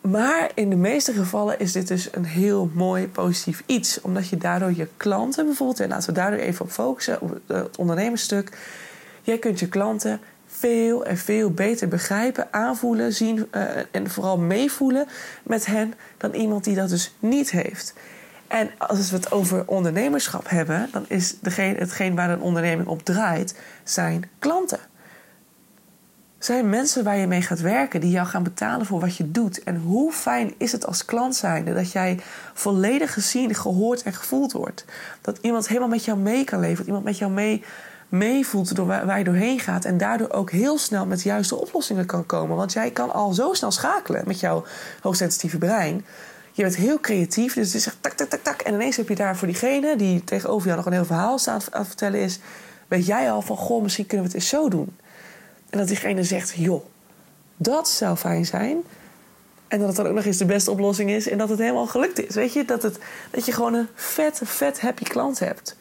maar 0.00 0.50
in 0.54 0.70
de 0.70 0.76
meeste 0.76 1.12
gevallen 1.12 1.58
is 1.58 1.72
dit 1.72 1.88
dus 1.88 2.08
een 2.12 2.24
heel 2.24 2.70
mooi 2.74 3.08
positief 3.08 3.62
iets. 3.66 4.00
Omdat 4.00 4.28
je 4.28 4.36
daardoor 4.36 4.76
je 4.76 4.88
klanten 4.96 5.46
bijvoorbeeld, 5.46 5.80
en 5.80 5.88
laten 5.88 6.08
we 6.08 6.14
daardoor 6.14 6.40
even 6.40 6.64
op 6.64 6.70
focussen, 6.70 7.20
op 7.20 7.40
het 7.46 7.76
ondernemersstuk. 7.76 8.58
Jij 9.22 9.38
kunt 9.38 9.60
je 9.60 9.68
klanten 9.68 10.20
veel 10.58 11.04
en 11.04 11.16
veel 11.16 11.50
beter 11.50 11.88
begrijpen, 11.88 12.48
aanvoelen, 12.50 13.12
zien 13.12 13.48
uh, 13.52 13.62
en 13.90 14.10
vooral 14.10 14.38
meevoelen 14.38 15.06
met 15.42 15.66
hen 15.66 15.94
dan 16.16 16.32
iemand 16.32 16.64
die 16.64 16.74
dat 16.74 16.88
dus 16.88 17.14
niet 17.18 17.50
heeft. 17.50 17.94
En 18.46 18.70
als 18.78 19.10
we 19.10 19.16
het 19.16 19.32
over 19.32 19.62
ondernemerschap 19.66 20.48
hebben, 20.48 20.88
dan 20.92 21.04
is 21.08 21.36
degene, 21.40 21.78
hetgeen 21.78 22.14
waar 22.14 22.30
een 22.30 22.40
onderneming 22.40 22.88
op 22.88 23.02
draait, 23.02 23.58
zijn 23.84 24.30
klanten. 24.38 24.78
Zijn 26.38 26.68
mensen 26.68 27.04
waar 27.04 27.16
je 27.16 27.26
mee 27.26 27.42
gaat 27.42 27.60
werken, 27.60 28.00
die 28.00 28.10
jou 28.10 28.26
gaan 28.26 28.42
betalen 28.42 28.86
voor 28.86 29.00
wat 29.00 29.16
je 29.16 29.30
doet. 29.30 29.62
En 29.62 29.76
hoe 29.76 30.12
fijn 30.12 30.54
is 30.58 30.72
het 30.72 30.86
als 30.86 31.04
klant 31.04 31.36
zijnde 31.36 31.74
dat 31.74 31.92
jij 31.92 32.20
volledig 32.54 33.12
gezien, 33.12 33.54
gehoord 33.54 34.02
en 34.02 34.12
gevoeld 34.12 34.52
wordt. 34.52 34.84
Dat 35.20 35.38
iemand 35.40 35.68
helemaal 35.68 35.88
met 35.88 36.04
jou 36.04 36.18
mee 36.18 36.44
kan 36.44 36.60
leven, 36.60 36.76
dat 36.76 36.86
iemand 36.86 37.04
met 37.04 37.18
jou 37.18 37.32
mee 37.32 37.64
meevoelt 38.16 38.76
door 38.76 38.86
waar, 38.86 39.18
je 39.18 39.24
doorheen 39.24 39.60
gaat. 39.60 39.84
En 39.84 39.98
daardoor 39.98 40.30
ook 40.30 40.50
heel 40.50 40.78
snel 40.78 41.06
met 41.06 41.22
de 41.22 41.28
juiste 41.28 41.56
oplossingen 41.56 42.06
kan 42.06 42.26
komen. 42.26 42.56
Want 42.56 42.72
jij 42.72 42.90
kan 42.90 43.12
al 43.12 43.32
zo 43.32 43.52
snel 43.52 43.70
schakelen 43.70 44.22
met 44.26 44.40
jouw 44.40 44.64
hoogsensitieve 45.00 45.58
brein 45.58 46.04
je 46.54 46.62
bent 46.62 46.76
heel 46.76 47.00
creatief, 47.00 47.54
dus 47.54 47.66
het 47.66 47.74
is 47.74 47.86
echt 47.86 47.96
tak, 48.00 48.12
tak, 48.12 48.28
tak, 48.28 48.42
tak. 48.42 48.60
En 48.60 48.74
ineens 48.74 48.96
heb 48.96 49.08
je 49.08 49.14
daar 49.14 49.36
voor 49.36 49.46
diegene 49.46 49.96
die 49.96 50.24
tegenover 50.24 50.64
jou 50.64 50.76
nog 50.76 50.86
een 50.86 50.92
heel 50.92 51.04
verhaal 51.04 51.38
staat 51.38 51.68
aan 51.70 51.78
het 51.80 51.88
vertellen 51.88 52.20
is... 52.20 52.38
weet 52.88 53.06
jij 53.06 53.30
al 53.30 53.42
van, 53.42 53.56
goh, 53.56 53.82
misschien 53.82 54.06
kunnen 54.06 54.26
we 54.26 54.32
het 54.32 54.42
eens 54.42 54.50
zo 54.50 54.68
doen. 54.68 54.96
En 55.70 55.78
dat 55.78 55.88
diegene 55.88 56.22
zegt, 56.22 56.52
joh, 56.56 56.84
dat 57.56 57.88
zou 57.88 58.16
fijn 58.16 58.46
zijn. 58.46 58.76
En 59.68 59.78
dat 59.78 59.88
het 59.88 59.96
dan 59.96 60.06
ook 60.06 60.14
nog 60.14 60.24
eens 60.24 60.36
de 60.36 60.44
beste 60.44 60.70
oplossing 60.70 61.10
is 61.10 61.28
en 61.28 61.38
dat 61.38 61.48
het 61.48 61.58
helemaal 61.58 61.86
gelukt 61.86 62.26
is. 62.26 62.34
Weet 62.34 62.52
je, 62.52 62.64
dat, 62.64 62.82
het, 62.82 62.98
dat 63.30 63.46
je 63.46 63.52
gewoon 63.52 63.74
een 63.74 63.88
vet, 63.94 64.40
vet 64.44 64.80
happy 64.80 65.04
klant 65.04 65.38
hebt. 65.38 65.76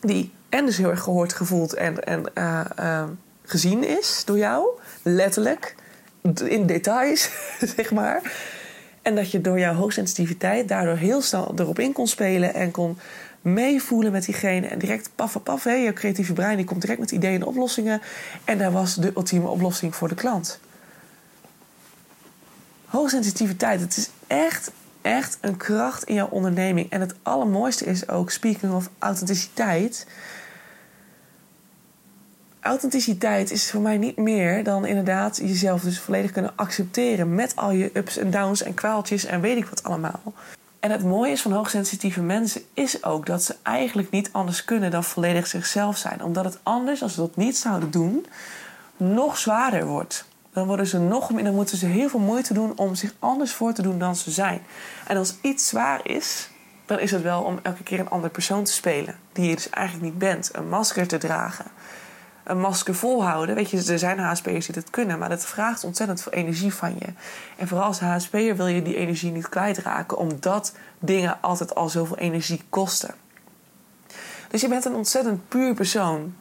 Die 0.00 0.32
en 0.54 0.66
dus 0.66 0.76
heel 0.76 0.90
erg 0.90 1.00
gehoord, 1.00 1.32
gevoeld 1.32 1.74
en, 1.74 2.04
en 2.04 2.22
uh, 2.38 2.60
uh, 2.80 3.04
gezien 3.42 3.84
is 3.84 4.22
door 4.24 4.38
jou. 4.38 4.66
Letterlijk. 5.02 5.74
In 6.44 6.66
details, 6.66 7.30
zeg 7.76 7.92
maar. 7.92 8.22
En 9.02 9.14
dat 9.14 9.30
je 9.30 9.40
door 9.40 9.58
jouw 9.58 9.74
hoogsensitiviteit 9.74 10.68
daardoor 10.68 10.96
heel 10.96 11.22
snel 11.22 11.52
erop 11.56 11.78
in 11.78 11.92
kon 11.92 12.06
spelen 12.06 12.54
en 12.54 12.70
kon 12.70 12.98
meevoelen 13.40 14.12
met 14.12 14.24
diegene. 14.24 14.66
En 14.66 14.78
direct 14.78 15.10
paf, 15.14 15.42
paf, 15.42 15.64
hè, 15.64 15.72
je 15.72 15.92
creatieve 15.92 16.32
brein 16.32 16.56
die 16.56 16.66
komt 16.66 16.80
direct 16.80 17.00
met 17.00 17.10
ideeën 17.10 17.40
en 17.40 17.46
oplossingen. 17.46 18.02
En 18.44 18.58
daar 18.58 18.72
was 18.72 18.94
de 18.94 19.12
ultieme 19.16 19.48
oplossing 19.48 19.94
voor 19.94 20.08
de 20.08 20.14
klant. 20.14 20.60
Hoogsensitiviteit, 22.84 23.80
het 23.80 23.96
is 23.96 24.10
echt 24.26 24.70
echt 25.04 25.38
een 25.40 25.56
kracht 25.56 26.04
in 26.04 26.14
jouw 26.14 26.28
onderneming. 26.28 26.90
En 26.90 27.00
het 27.00 27.14
allermooiste 27.22 27.84
is 27.84 28.08
ook, 28.08 28.30
speaking 28.30 28.72
of 28.72 28.90
authenticiteit. 28.98 30.06
Authenticiteit 32.64 33.50
is 33.50 33.70
voor 33.70 33.80
mij 33.80 33.98
niet 33.98 34.16
meer 34.16 34.64
dan 34.64 34.86
inderdaad 34.86 35.36
jezelf 35.36 35.82
dus 35.82 36.00
volledig 36.00 36.30
kunnen 36.30 36.52
accepteren. 36.56 37.34
Met 37.34 37.56
al 37.56 37.70
je 37.70 37.90
ups 37.94 38.16
en 38.16 38.30
downs 38.30 38.62
en 38.62 38.74
kwaaltjes 38.74 39.24
en 39.24 39.40
weet 39.40 39.56
ik 39.56 39.66
wat 39.66 39.82
allemaal. 39.82 40.20
En 40.80 40.90
het 40.90 41.04
mooie 41.04 41.30
is 41.30 41.42
van 41.42 41.52
hoogsensitieve 41.52 42.22
mensen 42.22 42.62
is 42.74 43.04
ook 43.04 43.26
dat 43.26 43.42
ze 43.42 43.56
eigenlijk 43.62 44.10
niet 44.10 44.28
anders 44.32 44.64
kunnen 44.64 44.90
dan 44.90 45.04
volledig 45.04 45.46
zichzelf 45.46 45.96
zijn. 45.96 46.22
Omdat 46.22 46.44
het 46.44 46.58
anders, 46.62 47.02
als 47.02 47.14
ze 47.14 47.20
dat 47.20 47.36
niet 47.36 47.56
zouden 47.56 47.90
doen, 47.90 48.26
nog 48.96 49.38
zwaarder 49.38 49.86
wordt. 49.86 50.24
Dan 50.52 50.66
worden 50.66 50.86
ze 50.86 50.98
nog 50.98 51.28
dan 51.28 51.54
moeten 51.54 51.78
ze 51.78 51.86
heel 51.86 52.08
veel 52.08 52.20
moeite 52.20 52.54
doen 52.54 52.72
om 52.76 52.94
zich 52.94 53.14
anders 53.18 53.52
voor 53.52 53.72
te 53.72 53.82
doen 53.82 53.98
dan 53.98 54.16
ze 54.16 54.30
zijn. 54.30 54.62
En 55.06 55.16
als 55.16 55.34
iets 55.40 55.68
zwaar 55.68 56.00
is, 56.02 56.48
dan 56.86 56.98
is 56.98 57.10
het 57.10 57.22
wel 57.22 57.42
om 57.42 57.58
elke 57.62 57.82
keer 57.82 58.00
een 58.00 58.10
andere 58.10 58.32
persoon 58.32 58.64
te 58.64 58.72
spelen. 58.72 59.18
Die 59.32 59.48
je 59.48 59.54
dus 59.54 59.70
eigenlijk 59.70 60.04
niet 60.04 60.18
bent. 60.18 60.50
Een 60.52 60.68
masker 60.68 61.06
te 61.06 61.18
dragen. 61.18 61.64
Een 62.44 62.60
masker 62.60 62.94
volhouden. 62.94 63.54
Weet 63.54 63.70
je, 63.70 63.92
er 63.92 63.98
zijn 63.98 64.18
HSP'ers 64.18 64.66
die 64.66 64.74
dat 64.74 64.90
kunnen, 64.90 65.18
maar 65.18 65.28
dat 65.28 65.44
vraagt 65.44 65.84
ontzettend 65.84 66.22
veel 66.22 66.32
energie 66.32 66.74
van 66.74 66.94
je. 66.98 67.06
En 67.56 67.68
vooral 67.68 67.86
als 67.86 68.00
HSP'er 68.00 68.56
wil 68.56 68.66
je 68.66 68.82
die 68.82 68.96
energie 68.96 69.32
niet 69.32 69.48
kwijtraken, 69.48 70.18
omdat 70.18 70.72
dingen 70.98 71.38
altijd 71.40 71.74
al 71.74 71.88
zoveel 71.88 72.18
energie 72.18 72.62
kosten. 72.68 73.14
Dus 74.48 74.60
je 74.60 74.68
bent 74.68 74.84
een 74.84 74.94
ontzettend 74.94 75.48
puur 75.48 75.74
persoon. 75.74 76.34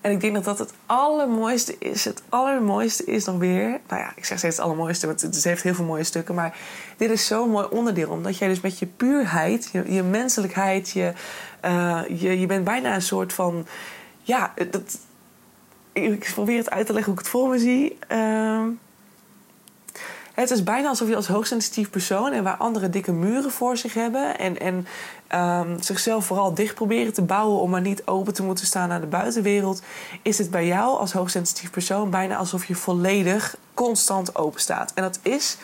En 0.00 0.12
ik 0.12 0.20
denk 0.20 0.34
dat 0.34 0.44
dat 0.44 0.58
het 0.58 0.72
allermooiste 0.86 1.76
is. 1.78 2.04
Het 2.04 2.22
allermooiste 2.28 3.04
is 3.04 3.24
nog 3.24 3.38
weer. 3.38 3.80
Nou 3.88 4.00
ja, 4.02 4.12
ik 4.16 4.24
zeg 4.24 4.38
steeds 4.38 4.56
het 4.56 4.64
allermooiste, 4.64 5.06
want 5.06 5.20
het 5.20 5.44
heeft 5.44 5.62
heel 5.62 5.74
veel 5.74 5.84
mooie 5.84 6.04
stukken. 6.04 6.34
Maar 6.34 6.56
dit 6.96 7.10
is 7.10 7.26
zo'n 7.26 7.50
mooi 7.50 7.66
onderdeel. 7.70 8.10
Omdat 8.10 8.38
jij 8.38 8.48
dus 8.48 8.60
met 8.60 8.78
je 8.78 8.86
puurheid, 8.86 9.68
je, 9.72 9.92
je 9.92 10.02
menselijkheid, 10.02 10.90
je, 10.90 11.12
uh, 11.64 12.00
je, 12.08 12.40
je 12.40 12.46
bent 12.46 12.64
bijna 12.64 12.94
een 12.94 13.02
soort 13.02 13.32
van. 13.32 13.66
Ja, 14.22 14.52
dat, 14.70 14.98
ik 16.02 16.30
probeer 16.34 16.58
het 16.58 16.70
uit 16.70 16.86
te 16.86 16.92
leggen 16.92 17.12
hoe 17.12 17.20
ik 17.20 17.26
het 17.26 17.36
voor 17.36 17.48
me 17.48 17.58
zie. 17.58 17.98
Uh, 18.12 18.66
het 20.34 20.50
is 20.50 20.62
bijna 20.62 20.88
alsof 20.88 21.08
je 21.08 21.16
als 21.16 21.26
hoogsensitief 21.26 21.90
persoon 21.90 22.32
en 22.32 22.44
waar 22.44 22.56
anderen 22.56 22.90
dikke 22.90 23.12
muren 23.12 23.50
voor 23.50 23.76
zich 23.76 23.94
hebben 23.94 24.38
en, 24.38 24.58
en 24.58 24.86
um, 25.40 25.82
zichzelf 25.82 26.26
vooral 26.26 26.54
dicht 26.54 26.74
proberen 26.74 27.12
te 27.12 27.22
bouwen 27.22 27.60
om 27.60 27.70
maar 27.70 27.80
niet 27.80 28.06
open 28.06 28.34
te 28.34 28.42
moeten 28.42 28.66
staan 28.66 28.88
naar 28.88 29.00
de 29.00 29.06
buitenwereld, 29.06 29.82
is 30.22 30.38
het 30.38 30.50
bij 30.50 30.66
jou 30.66 30.98
als 30.98 31.12
hoogsensitief 31.12 31.70
persoon 31.70 32.10
bijna 32.10 32.36
alsof 32.36 32.64
je 32.64 32.74
volledig 32.74 33.56
constant 33.74 34.36
open 34.36 34.60
staat. 34.60 34.92
En 34.94 35.02
dat 35.02 35.18
is 35.22 35.56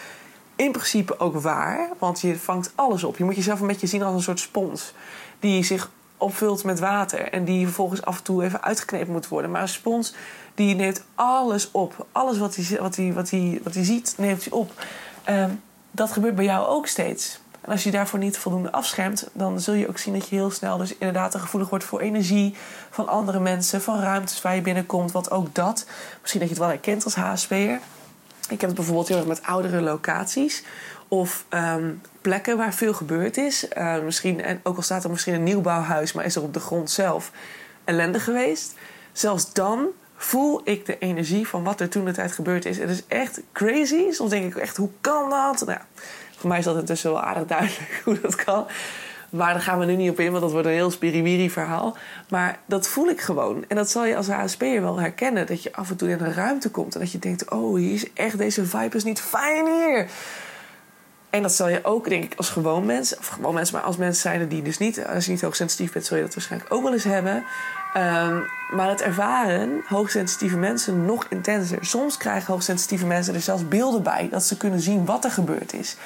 in 0.56 0.72
principe 0.72 1.18
ook 1.18 1.40
waar, 1.40 1.88
want 1.98 2.20
je 2.20 2.38
vangt 2.38 2.72
alles 2.74 3.04
op. 3.04 3.16
Je 3.16 3.24
moet 3.24 3.36
jezelf 3.36 3.60
een 3.60 3.66
beetje 3.66 3.86
zien 3.86 4.02
als 4.02 4.14
een 4.14 4.22
soort 4.22 4.40
spons 4.40 4.94
die 5.40 5.64
zich 5.64 5.90
opvult 6.23 6.64
met 6.64 6.79
water 6.79 7.33
en 7.33 7.45
die 7.45 7.64
vervolgens 7.64 8.02
af 8.02 8.17
en 8.17 8.23
toe 8.23 8.45
even 8.45 8.62
uitgeknepen 8.62 9.12
moet 9.12 9.29
worden. 9.29 9.50
Maar 9.50 9.62
een 9.62 9.69
spons 9.69 10.14
die 10.55 10.75
neemt 10.75 11.05
alles 11.14 11.71
op. 11.71 12.07
Alles 12.12 12.38
wat 12.38 12.57
hij, 12.57 12.79
wat 12.81 12.97
hij, 12.97 13.12
wat 13.12 13.31
hij, 13.31 13.61
wat 13.62 13.75
hij 13.75 13.85
ziet, 13.85 14.14
neemt 14.19 14.45
hij 14.45 14.52
op. 14.52 14.73
Um, 15.29 15.62
dat 15.91 16.12
gebeurt 16.12 16.35
bij 16.35 16.45
jou 16.45 16.67
ook 16.67 16.87
steeds. 16.87 17.41
En 17.61 17.73
als 17.73 17.83
je 17.83 17.91
daarvoor 17.91 18.19
niet 18.19 18.38
voldoende 18.38 18.73
afschermt, 18.73 19.29
dan 19.33 19.61
zul 19.61 19.75
je 19.75 19.88
ook 19.88 19.99
zien 19.99 20.14
dat 20.14 20.29
je 20.29 20.35
heel 20.35 20.50
snel 20.50 20.76
dus 20.76 20.97
inderdaad 20.97 21.35
gevoelig 21.35 21.69
wordt 21.69 21.85
voor 21.85 22.00
energie 22.00 22.55
van 22.91 23.09
andere 23.09 23.41
mensen, 23.41 23.83
van 23.83 24.00
ruimtes 24.00 24.43
waar 24.43 24.55
je 24.55 24.61
binnenkomt. 24.61 25.12
Want 25.12 25.31
ook 25.31 25.55
dat, 25.55 25.87
misschien 26.21 26.41
dat 26.41 26.49
je 26.49 26.55
het 26.55 26.64
wel 26.64 26.73
herkent 26.73 27.05
als 27.05 27.14
HSP'er. 27.14 27.81
Ik 28.49 28.61
heb 28.61 28.61
het 28.61 28.75
bijvoorbeeld 28.75 29.09
heel 29.09 29.17
erg 29.17 29.26
met 29.26 29.43
oudere 29.43 29.81
locaties 29.81 30.64
of 31.12 31.45
um, 31.50 32.00
plekken 32.21 32.57
waar 32.57 32.75
veel 32.75 32.95
gebeurd 32.95 33.37
is. 33.37 33.66
Uh, 33.78 33.99
misschien, 33.99 34.42
en 34.42 34.61
ook 34.62 34.76
al 34.76 34.83
staat 34.83 35.04
er 35.04 35.11
misschien 35.11 35.35
een 35.35 35.42
nieuwbouwhuis, 35.42 36.12
maar 36.12 36.25
is 36.25 36.37
er 36.37 36.42
op 36.42 36.54
de 36.54 36.61
grond 36.61 36.90
zelf 36.90 37.31
ellende 37.85 38.21
geweest. 38.21 38.75
Zelfs 39.12 39.52
dan 39.52 39.87
voel 40.16 40.61
ik 40.64 40.87
de 40.87 40.99
energie 40.99 41.49
van 41.49 41.62
wat 41.62 41.81
er 41.81 41.88
toen 41.88 42.04
de 42.04 42.12
tijd 42.12 42.33
gebeurd 42.33 42.64
is. 42.64 42.78
Het 42.78 42.90
is 42.90 43.07
echt 43.07 43.40
crazy. 43.52 44.11
Soms 44.11 44.31
denk 44.31 44.54
ik 44.54 44.57
echt, 44.57 44.76
hoe 44.76 44.88
kan 45.00 45.31
dat? 45.31 45.66
Nou, 45.66 45.78
voor 46.37 46.49
mij 46.49 46.59
is 46.59 46.64
dat 46.64 46.76
intussen 46.76 47.11
wel 47.12 47.23
aardig 47.23 47.47
duidelijk 47.47 48.00
hoe 48.04 48.21
dat 48.21 48.35
kan. 48.35 48.66
Maar 49.31 49.52
daar 49.52 49.62
gaan 49.62 49.78
we 49.78 49.85
nu 49.85 49.97
niet 49.97 50.11
op 50.11 50.21
in, 50.21 50.31
want 50.31 50.42
dat 50.42 50.52
wordt 50.52 50.66
een 50.66 50.73
heel 50.73 50.90
spiriwiri 50.90 51.50
verhaal. 51.50 51.97
Maar 52.28 52.59
dat 52.66 52.88
voel 52.88 53.09
ik 53.09 53.21
gewoon. 53.21 53.64
En 53.69 53.76
dat 53.76 53.90
zal 53.90 54.04
je 54.04 54.16
als 54.16 54.28
HSP'er 54.28 54.83
wel 54.83 55.00
herkennen. 55.00 55.47
Dat 55.47 55.62
je 55.62 55.73
af 55.73 55.90
en 55.90 55.97
toe 55.97 56.09
in 56.09 56.21
een 56.21 56.35
ruimte 56.35 56.71
komt 56.71 56.95
en 56.95 57.00
dat 57.00 57.12
je 57.12 57.19
denkt... 57.19 57.50
oh, 57.50 57.76
hier 57.76 57.95
is 57.95 58.12
echt, 58.12 58.38
deze 58.38 58.64
vibe 58.64 58.97
is 58.97 59.04
niet 59.04 59.21
fijn 59.21 59.66
hier. 59.66 60.09
En 61.32 61.42
dat 61.42 61.52
zal 61.52 61.68
je 61.68 61.84
ook, 61.84 62.08
denk 62.08 62.24
ik, 62.24 62.34
als 62.36 62.50
gewoon 62.50 62.86
mens... 62.86 63.16
of 63.18 63.26
gewoon 63.26 63.54
mensen, 63.54 63.74
maar 63.74 63.84
als 63.84 63.96
mensen 63.96 64.22
zijn 64.22 64.48
die 64.48 64.62
dus 64.62 64.78
niet... 64.78 65.06
als 65.06 65.24
je 65.24 65.30
niet 65.30 65.40
hoogsensitief 65.40 65.92
bent, 65.92 66.06
zul 66.06 66.16
je 66.16 66.22
dat 66.22 66.34
waarschijnlijk 66.34 66.72
ook 66.72 66.82
wel 66.82 66.92
eens 66.92 67.04
hebben... 67.04 67.44
Um, 67.96 68.44
maar 68.72 68.88
het 68.88 69.02
ervaren 69.02 69.82
hoogsensitieve 69.86 70.56
mensen 70.56 71.04
nog 71.04 71.26
intenser. 71.28 71.78
Soms 71.84 72.16
krijgen 72.16 72.52
hoogsensitieve 72.52 73.06
mensen 73.06 73.34
er 73.34 73.40
zelfs 73.40 73.68
beelden 73.68 74.02
bij 74.02 74.28
dat 74.30 74.44
ze 74.44 74.56
kunnen 74.56 74.80
zien 74.80 75.04
wat 75.04 75.24
er 75.24 75.30
gebeurd 75.30 75.72
is. 75.72 75.96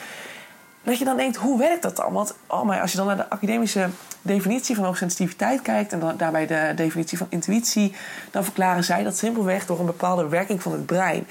Dat 0.83 0.99
je 0.99 1.05
dan 1.05 1.17
denkt, 1.17 1.37
hoe 1.37 1.59
werkt 1.59 1.83
dat 1.83 1.97
dan? 1.97 2.13
Want 2.13 2.35
oh, 2.47 2.81
als 2.81 2.91
je 2.91 2.97
dan 2.97 3.07
naar 3.07 3.17
de 3.17 3.31
academische 3.31 3.89
definitie 4.23 4.75
van 4.75 4.85
hoogsensitiviteit 4.85 5.63
kijkt 5.63 5.93
en 5.93 6.01
dan 6.01 6.17
daarbij 6.17 6.47
de 6.47 6.73
definitie 6.77 7.19
van 7.19 7.27
intuïtie, 7.31 7.95
dan 8.31 8.45
verklaren 8.45 8.85
zij 8.85 9.03
dat 9.03 9.17
simpelweg 9.17 9.67
door 9.67 9.81
een 9.81 9.87
bepaalde 9.87 10.29
werking 10.29 10.63
van 10.63 10.73
het 10.73 10.87
brein. 10.87 11.27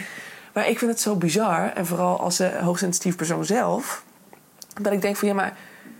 Maar 0.55 0.69
ik 0.69 0.79
vind 0.79 0.91
het 0.91 0.99
zo 0.99 1.15
bizar, 1.15 1.73
en 1.73 1.85
vooral 1.85 2.19
als 2.19 2.39
een 2.39 2.57
hoogsensitief 2.59 3.15
persoon 3.15 3.45
zelf, 3.45 4.03
dat 4.81 4.93
ik 4.93 5.01
denk 5.01 5.15
van 5.15 5.27
ja, 5.27 5.33
maar 5.33 5.57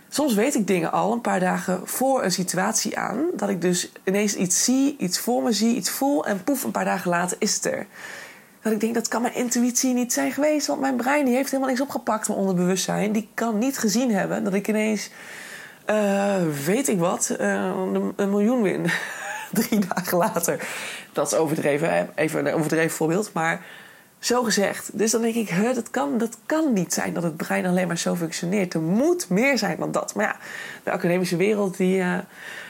Soms 0.08 0.34
weet 0.34 0.54
ik 0.54 0.66
dingen 0.66 0.92
al 0.92 1.12
een 1.12 1.20
paar 1.20 1.40
dagen 1.40 1.80
voor 1.84 2.24
een 2.24 2.32
situatie 2.32 2.98
aan. 2.98 3.24
Dat 3.34 3.48
ik 3.48 3.60
dus 3.60 3.92
ineens 4.04 4.34
iets 4.34 4.64
zie, 4.64 4.96
iets 4.98 5.18
voor 5.18 5.42
me 5.42 5.52
zie, 5.52 5.76
iets 5.76 5.90
voel. 5.90 6.26
En 6.26 6.44
poef, 6.44 6.64
een 6.64 6.70
paar 6.70 6.84
dagen 6.84 7.10
later 7.10 7.36
is 7.40 7.54
het 7.54 7.64
er. 7.64 7.86
Dat 8.62 8.72
ik 8.72 8.80
denk, 8.80 8.94
dat 8.94 9.08
kan 9.08 9.22
mijn 9.22 9.34
intuïtie 9.34 9.94
niet 9.94 10.12
zijn 10.12 10.32
geweest. 10.32 10.66
Want 10.66 10.80
mijn 10.80 10.96
brein 10.96 11.24
die 11.24 11.34
heeft 11.34 11.50
helemaal 11.50 11.68
niks 11.68 11.82
opgepakt, 11.82 12.28
mijn 12.28 12.40
onderbewustzijn. 12.40 13.12
Die 13.12 13.28
kan 13.34 13.58
niet 13.58 13.78
gezien 13.78 14.10
hebben 14.10 14.44
dat 14.44 14.54
ik 14.54 14.68
ineens, 14.68 15.10
uh, 15.90 16.34
weet 16.64 16.88
ik 16.88 16.98
wat, 16.98 17.36
uh, 17.40 17.52
een, 17.64 18.12
een, 18.16 18.30
miljoen 18.30 18.62
win. 18.62 18.86
Drie 19.52 19.86
dagen 19.94 20.18
later. 20.18 20.68
Dat 21.12 21.32
is 21.32 21.38
overdreven, 21.38 22.10
even 22.14 22.46
een 22.46 22.54
overdreven 22.54 22.96
voorbeeld. 22.96 23.32
Maar 23.32 23.64
zo 24.18 24.42
gezegd. 24.42 24.98
Dus 24.98 25.10
dan 25.10 25.22
denk 25.22 25.34
ik, 25.34 25.48
huh, 25.48 25.74
dat, 25.74 25.90
kan, 25.90 26.18
dat 26.18 26.38
kan 26.46 26.72
niet 26.72 26.92
zijn 26.92 27.14
dat 27.14 27.22
het 27.22 27.36
brein 27.36 27.66
alleen 27.66 27.86
maar 27.86 27.98
zo 27.98 28.14
functioneert. 28.14 28.74
Er 28.74 28.80
moet 28.80 29.28
meer 29.28 29.58
zijn 29.58 29.76
dan 29.78 29.92
dat. 29.92 30.14
Maar 30.14 30.24
ja, 30.24 30.36
de 30.82 30.90
academische 30.90 31.36
wereld 31.36 31.76
die, 31.76 31.98
uh, 31.98 32.18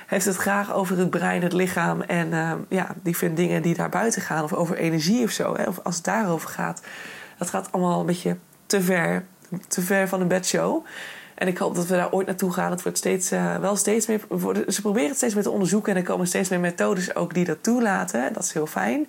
heeft 0.07 0.25
het 0.25 0.37
graag 0.37 0.73
over 0.73 0.99
het 0.99 1.11
brein, 1.11 1.43
het 1.43 1.53
lichaam. 1.53 2.01
En 2.01 2.29
uh, 2.29 2.53
ja, 2.69 2.95
die 3.03 3.17
vindt 3.17 3.37
dingen 3.37 3.63
die 3.63 3.75
daar 3.75 3.89
buiten 3.89 4.23
gaan. 4.23 4.45
Of 4.45 4.53
over 4.53 4.77
energie 4.77 5.25
of 5.25 5.31
zo. 5.31 5.57
Hè, 5.57 5.65
of 5.65 5.81
als 5.83 5.97
het 5.97 6.05
daarover 6.05 6.49
gaat. 6.49 6.83
Dat 7.39 7.51
gaat 7.51 7.73
allemaal 7.73 8.01
een 8.01 8.07
beetje 8.07 8.37
te 8.67 8.81
ver. 8.81 9.25
Te 9.69 9.81
ver 9.81 10.09
van 10.09 10.21
een 10.21 10.29
bedshow. 10.29 10.85
En 11.37 11.49
ik 11.49 11.59
hoop 11.59 11.75
dat 11.75 11.87
we 11.87 11.95
daar 11.95 12.13
ooit 12.13 12.27
naartoe 12.27 12.53
gaan. 12.53 12.71
Het 12.71 12.83
wordt 12.83 12.99
steeds, 12.99 13.33
uh, 13.33 13.57
wel 13.57 13.77
steeds 13.77 14.07
meer. 14.07 14.21
Ze 14.69 14.81
proberen 14.81 15.09
het 15.09 15.17
steeds 15.17 15.35
meer 15.35 15.43
te 15.43 15.51
onderzoeken. 15.51 15.93
En 15.93 15.99
er 15.99 16.07
komen 16.07 16.27
steeds 16.27 16.49
meer 16.49 16.61
methodes 16.61 17.15
ook 17.15 17.35
die 17.35 17.45
dat 17.45 17.63
toelaten. 17.63 18.33
Dat 18.33 18.43
is 18.43 18.53
heel 18.53 18.67
fijn. 18.67 19.09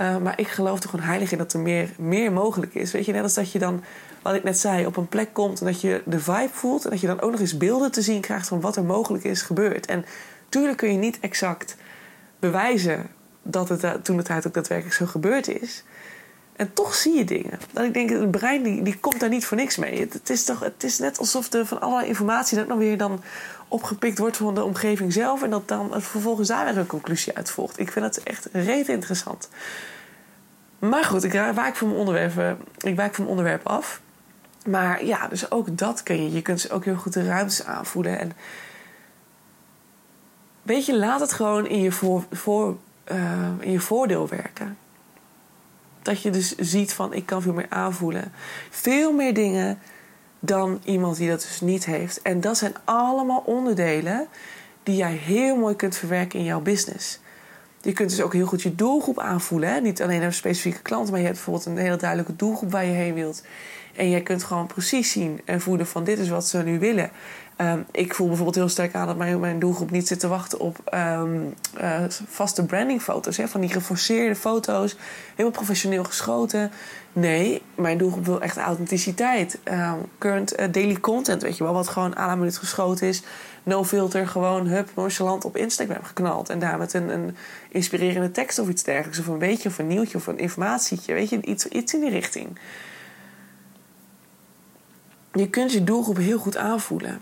Uh, 0.00 0.16
maar 0.16 0.40
ik 0.40 0.48
geloof 0.48 0.82
er 0.82 0.88
gewoon 0.88 1.06
heilig 1.06 1.32
in 1.32 1.38
dat 1.38 1.52
er 1.52 1.60
meer, 1.60 1.88
meer 1.98 2.32
mogelijk 2.32 2.74
is. 2.74 2.92
Weet 2.92 3.06
je, 3.06 3.12
net 3.12 3.22
als 3.22 3.34
dat 3.34 3.52
je 3.52 3.58
dan, 3.58 3.84
wat 4.22 4.34
ik 4.34 4.42
net 4.42 4.58
zei, 4.58 4.86
op 4.86 4.96
een 4.96 5.08
plek 5.08 5.32
komt 5.32 5.60
en 5.60 5.66
dat 5.66 5.80
je 5.80 6.02
de 6.04 6.20
vibe 6.20 6.48
voelt. 6.52 6.84
En 6.84 6.90
dat 6.90 7.00
je 7.00 7.06
dan 7.06 7.20
ook 7.20 7.30
nog 7.30 7.40
eens 7.40 7.56
beelden 7.56 7.92
te 7.92 8.02
zien 8.02 8.20
krijgt 8.20 8.48
van 8.48 8.60
wat 8.60 8.76
er 8.76 8.84
mogelijk 8.84 9.24
is 9.24 9.42
gebeurd. 9.42 9.86
En 9.86 10.04
tuurlijk 10.48 10.76
kun 10.76 10.92
je 10.92 10.98
niet 10.98 11.20
exact 11.20 11.76
bewijzen 12.38 13.06
dat 13.42 13.68
het 13.68 13.84
uh, 13.84 13.92
toen 13.92 14.16
de 14.16 14.22
tijd 14.22 14.46
ook 14.46 14.54
daadwerkelijk 14.54 14.96
zo 14.96 15.06
gebeurd 15.06 15.48
is. 15.48 15.84
En 16.56 16.72
toch 16.72 16.94
zie 16.94 17.16
je 17.16 17.24
dingen. 17.24 17.58
Dat 17.72 17.84
ik 17.84 17.94
denk, 17.94 18.10
het 18.10 18.30
brein 18.30 18.62
die, 18.62 18.82
die 18.82 18.98
komt 18.98 19.20
daar 19.20 19.28
niet 19.28 19.46
voor 19.46 19.56
niks 19.56 19.76
mee. 19.76 20.00
Het, 20.00 20.30
is 20.30 20.44
toch, 20.44 20.60
het 20.60 20.84
is 20.84 20.98
net 20.98 21.18
alsof 21.18 21.52
er 21.52 21.66
van 21.66 21.80
allerlei 21.80 22.08
informatie 22.08 22.58
dat 22.58 22.66
nog 22.66 22.78
weer 22.78 22.98
dan 22.98 23.22
opgepikt 23.68 24.18
wordt 24.18 24.36
van 24.36 24.54
de 24.54 24.64
omgeving 24.64 25.12
zelf. 25.12 25.42
En 25.42 25.50
dat 25.50 25.68
dan 25.68 26.02
vervolgens 26.02 26.48
daar 26.48 26.64
weer 26.64 26.76
een 26.76 26.86
conclusie 26.86 27.36
uit 27.36 27.50
volgt. 27.50 27.78
Ik 27.78 27.92
vind 27.92 28.04
het 28.04 28.22
echt 28.22 28.48
reet 28.52 28.88
interessant. 28.88 29.48
Maar 30.78 31.04
goed, 31.04 31.24
ik 31.24 31.32
wijk 31.32 31.76
van 31.76 31.86
mijn 31.86 31.98
onderwerp, 31.98 32.58
ik 32.78 32.96
wijk 32.96 33.14
van 33.14 33.24
mijn 33.24 33.36
onderwerp 33.36 33.66
af. 33.66 34.00
Maar 34.66 35.04
ja, 35.04 35.28
dus 35.28 35.50
ook 35.50 35.78
dat 35.78 36.02
kun 36.02 36.22
je. 36.22 36.32
Je 36.32 36.42
kunt 36.42 36.60
ze 36.60 36.70
ook 36.70 36.84
heel 36.84 36.96
goed 36.96 37.12
de 37.12 37.26
ruimtes 37.26 37.64
aanvoelen. 37.64 38.18
En 38.18 38.32
weet 40.62 40.86
je, 40.86 40.96
laat 40.96 41.20
het 41.20 41.32
gewoon 41.32 41.66
in 41.66 41.80
je, 41.80 41.92
voor, 41.92 42.24
voor, 42.32 42.76
uh, 43.12 43.48
in 43.60 43.70
je 43.70 43.80
voordeel 43.80 44.28
werken 44.28 44.76
dat 46.04 46.22
je 46.22 46.30
dus 46.30 46.56
ziet 46.56 46.92
van 46.92 47.12
ik 47.12 47.26
kan 47.26 47.42
veel 47.42 47.52
meer 47.52 47.66
aanvoelen. 47.68 48.32
Veel 48.70 49.12
meer 49.12 49.34
dingen 49.34 49.78
dan 50.40 50.80
iemand 50.84 51.16
die 51.16 51.28
dat 51.28 51.40
dus 51.40 51.60
niet 51.60 51.84
heeft. 51.84 52.22
En 52.22 52.40
dat 52.40 52.58
zijn 52.58 52.74
allemaal 52.84 53.42
onderdelen 53.46 54.26
die 54.82 54.96
jij 54.96 55.12
heel 55.12 55.56
mooi 55.56 55.76
kunt 55.76 55.96
verwerken 55.96 56.38
in 56.38 56.44
jouw 56.44 56.60
business. 56.60 57.18
Je 57.84 57.92
kunt 57.92 58.10
dus 58.10 58.22
ook 58.22 58.32
heel 58.32 58.46
goed 58.46 58.62
je 58.62 58.74
doelgroep 58.74 59.18
aanvoelen. 59.18 59.68
Hè? 59.68 59.80
Niet 59.80 60.02
alleen 60.02 60.22
een 60.22 60.32
specifieke 60.32 60.82
klant, 60.82 61.10
maar 61.10 61.18
je 61.18 61.24
hebt 61.24 61.36
bijvoorbeeld 61.36 61.66
een 61.66 61.84
hele 61.84 61.96
duidelijke 61.96 62.36
doelgroep 62.36 62.70
waar 62.70 62.84
je 62.84 62.92
heen 62.92 63.14
wilt. 63.14 63.42
En 63.96 64.10
jij 64.10 64.22
kunt 64.22 64.44
gewoon 64.44 64.66
precies 64.66 65.12
zien 65.12 65.40
en 65.44 65.60
voelen 65.60 65.86
van 65.86 66.04
dit 66.04 66.18
is 66.18 66.28
wat 66.28 66.46
ze 66.46 66.58
nu 66.58 66.78
willen. 66.78 67.10
Ehm, 67.56 67.78
ik 67.90 68.14
voel 68.14 68.26
bijvoorbeeld 68.26 68.56
heel 68.56 68.68
sterk 68.68 68.94
aan 68.94 69.06
dat 69.06 69.16
mijn, 69.16 69.40
mijn 69.40 69.58
doelgroep 69.58 69.90
niet 69.90 70.08
zit 70.08 70.20
te 70.20 70.28
wachten 70.28 70.60
op 70.60 70.78
um, 70.94 71.54
uh, 71.80 72.04
vaste 72.28 72.64
brandingfoto's. 72.64 73.36
Hè? 73.36 73.48
Van 73.48 73.60
die 73.60 73.70
geforceerde 73.70 74.36
foto's, 74.36 74.96
helemaal 75.30 75.50
professioneel 75.50 76.04
geschoten. 76.04 76.70
Nee, 77.12 77.62
mijn 77.74 77.98
doelgroep 77.98 78.24
wil 78.24 78.40
echt 78.40 78.56
authenticiteit. 78.56 79.58
Um, 79.64 80.06
current 80.18 80.60
uh, 80.60 80.66
daily 80.70 81.00
content, 81.00 81.42
weet 81.42 81.56
je 81.56 81.64
wel, 81.64 81.72
wat 81.72 81.88
gewoon 81.88 82.16
à 82.16 82.26
la 82.26 82.34
minuut 82.34 82.58
geschoten 82.58 83.08
is. 83.08 83.22
No 83.64 83.84
filter, 83.84 84.26
gewoon 84.26 84.66
hup, 84.66 84.90
nonchalant 84.94 85.44
op 85.44 85.56
Instagram 85.56 86.02
geknald. 86.02 86.48
En 86.48 86.58
daar 86.58 86.78
met 86.78 86.92
een, 86.92 87.08
een 87.08 87.36
inspirerende 87.68 88.30
tekst 88.30 88.58
of 88.58 88.68
iets 88.68 88.82
dergelijks. 88.82 89.18
Of 89.18 89.26
een 89.26 89.38
beetje, 89.38 89.68
of 89.68 89.78
een 89.78 89.86
nieuwtje, 89.86 90.18
of 90.18 90.26
een 90.26 90.38
informatietje. 90.38 91.14
Weet 91.14 91.28
je, 91.28 91.42
iets, 91.42 91.68
iets 91.68 91.94
in 91.94 92.00
die 92.00 92.10
richting. 92.10 92.58
Je 95.32 95.50
kunt 95.50 95.72
je 95.72 95.84
doelgroep 95.84 96.16
heel 96.16 96.38
goed 96.38 96.56
aanvoelen. 96.56 97.20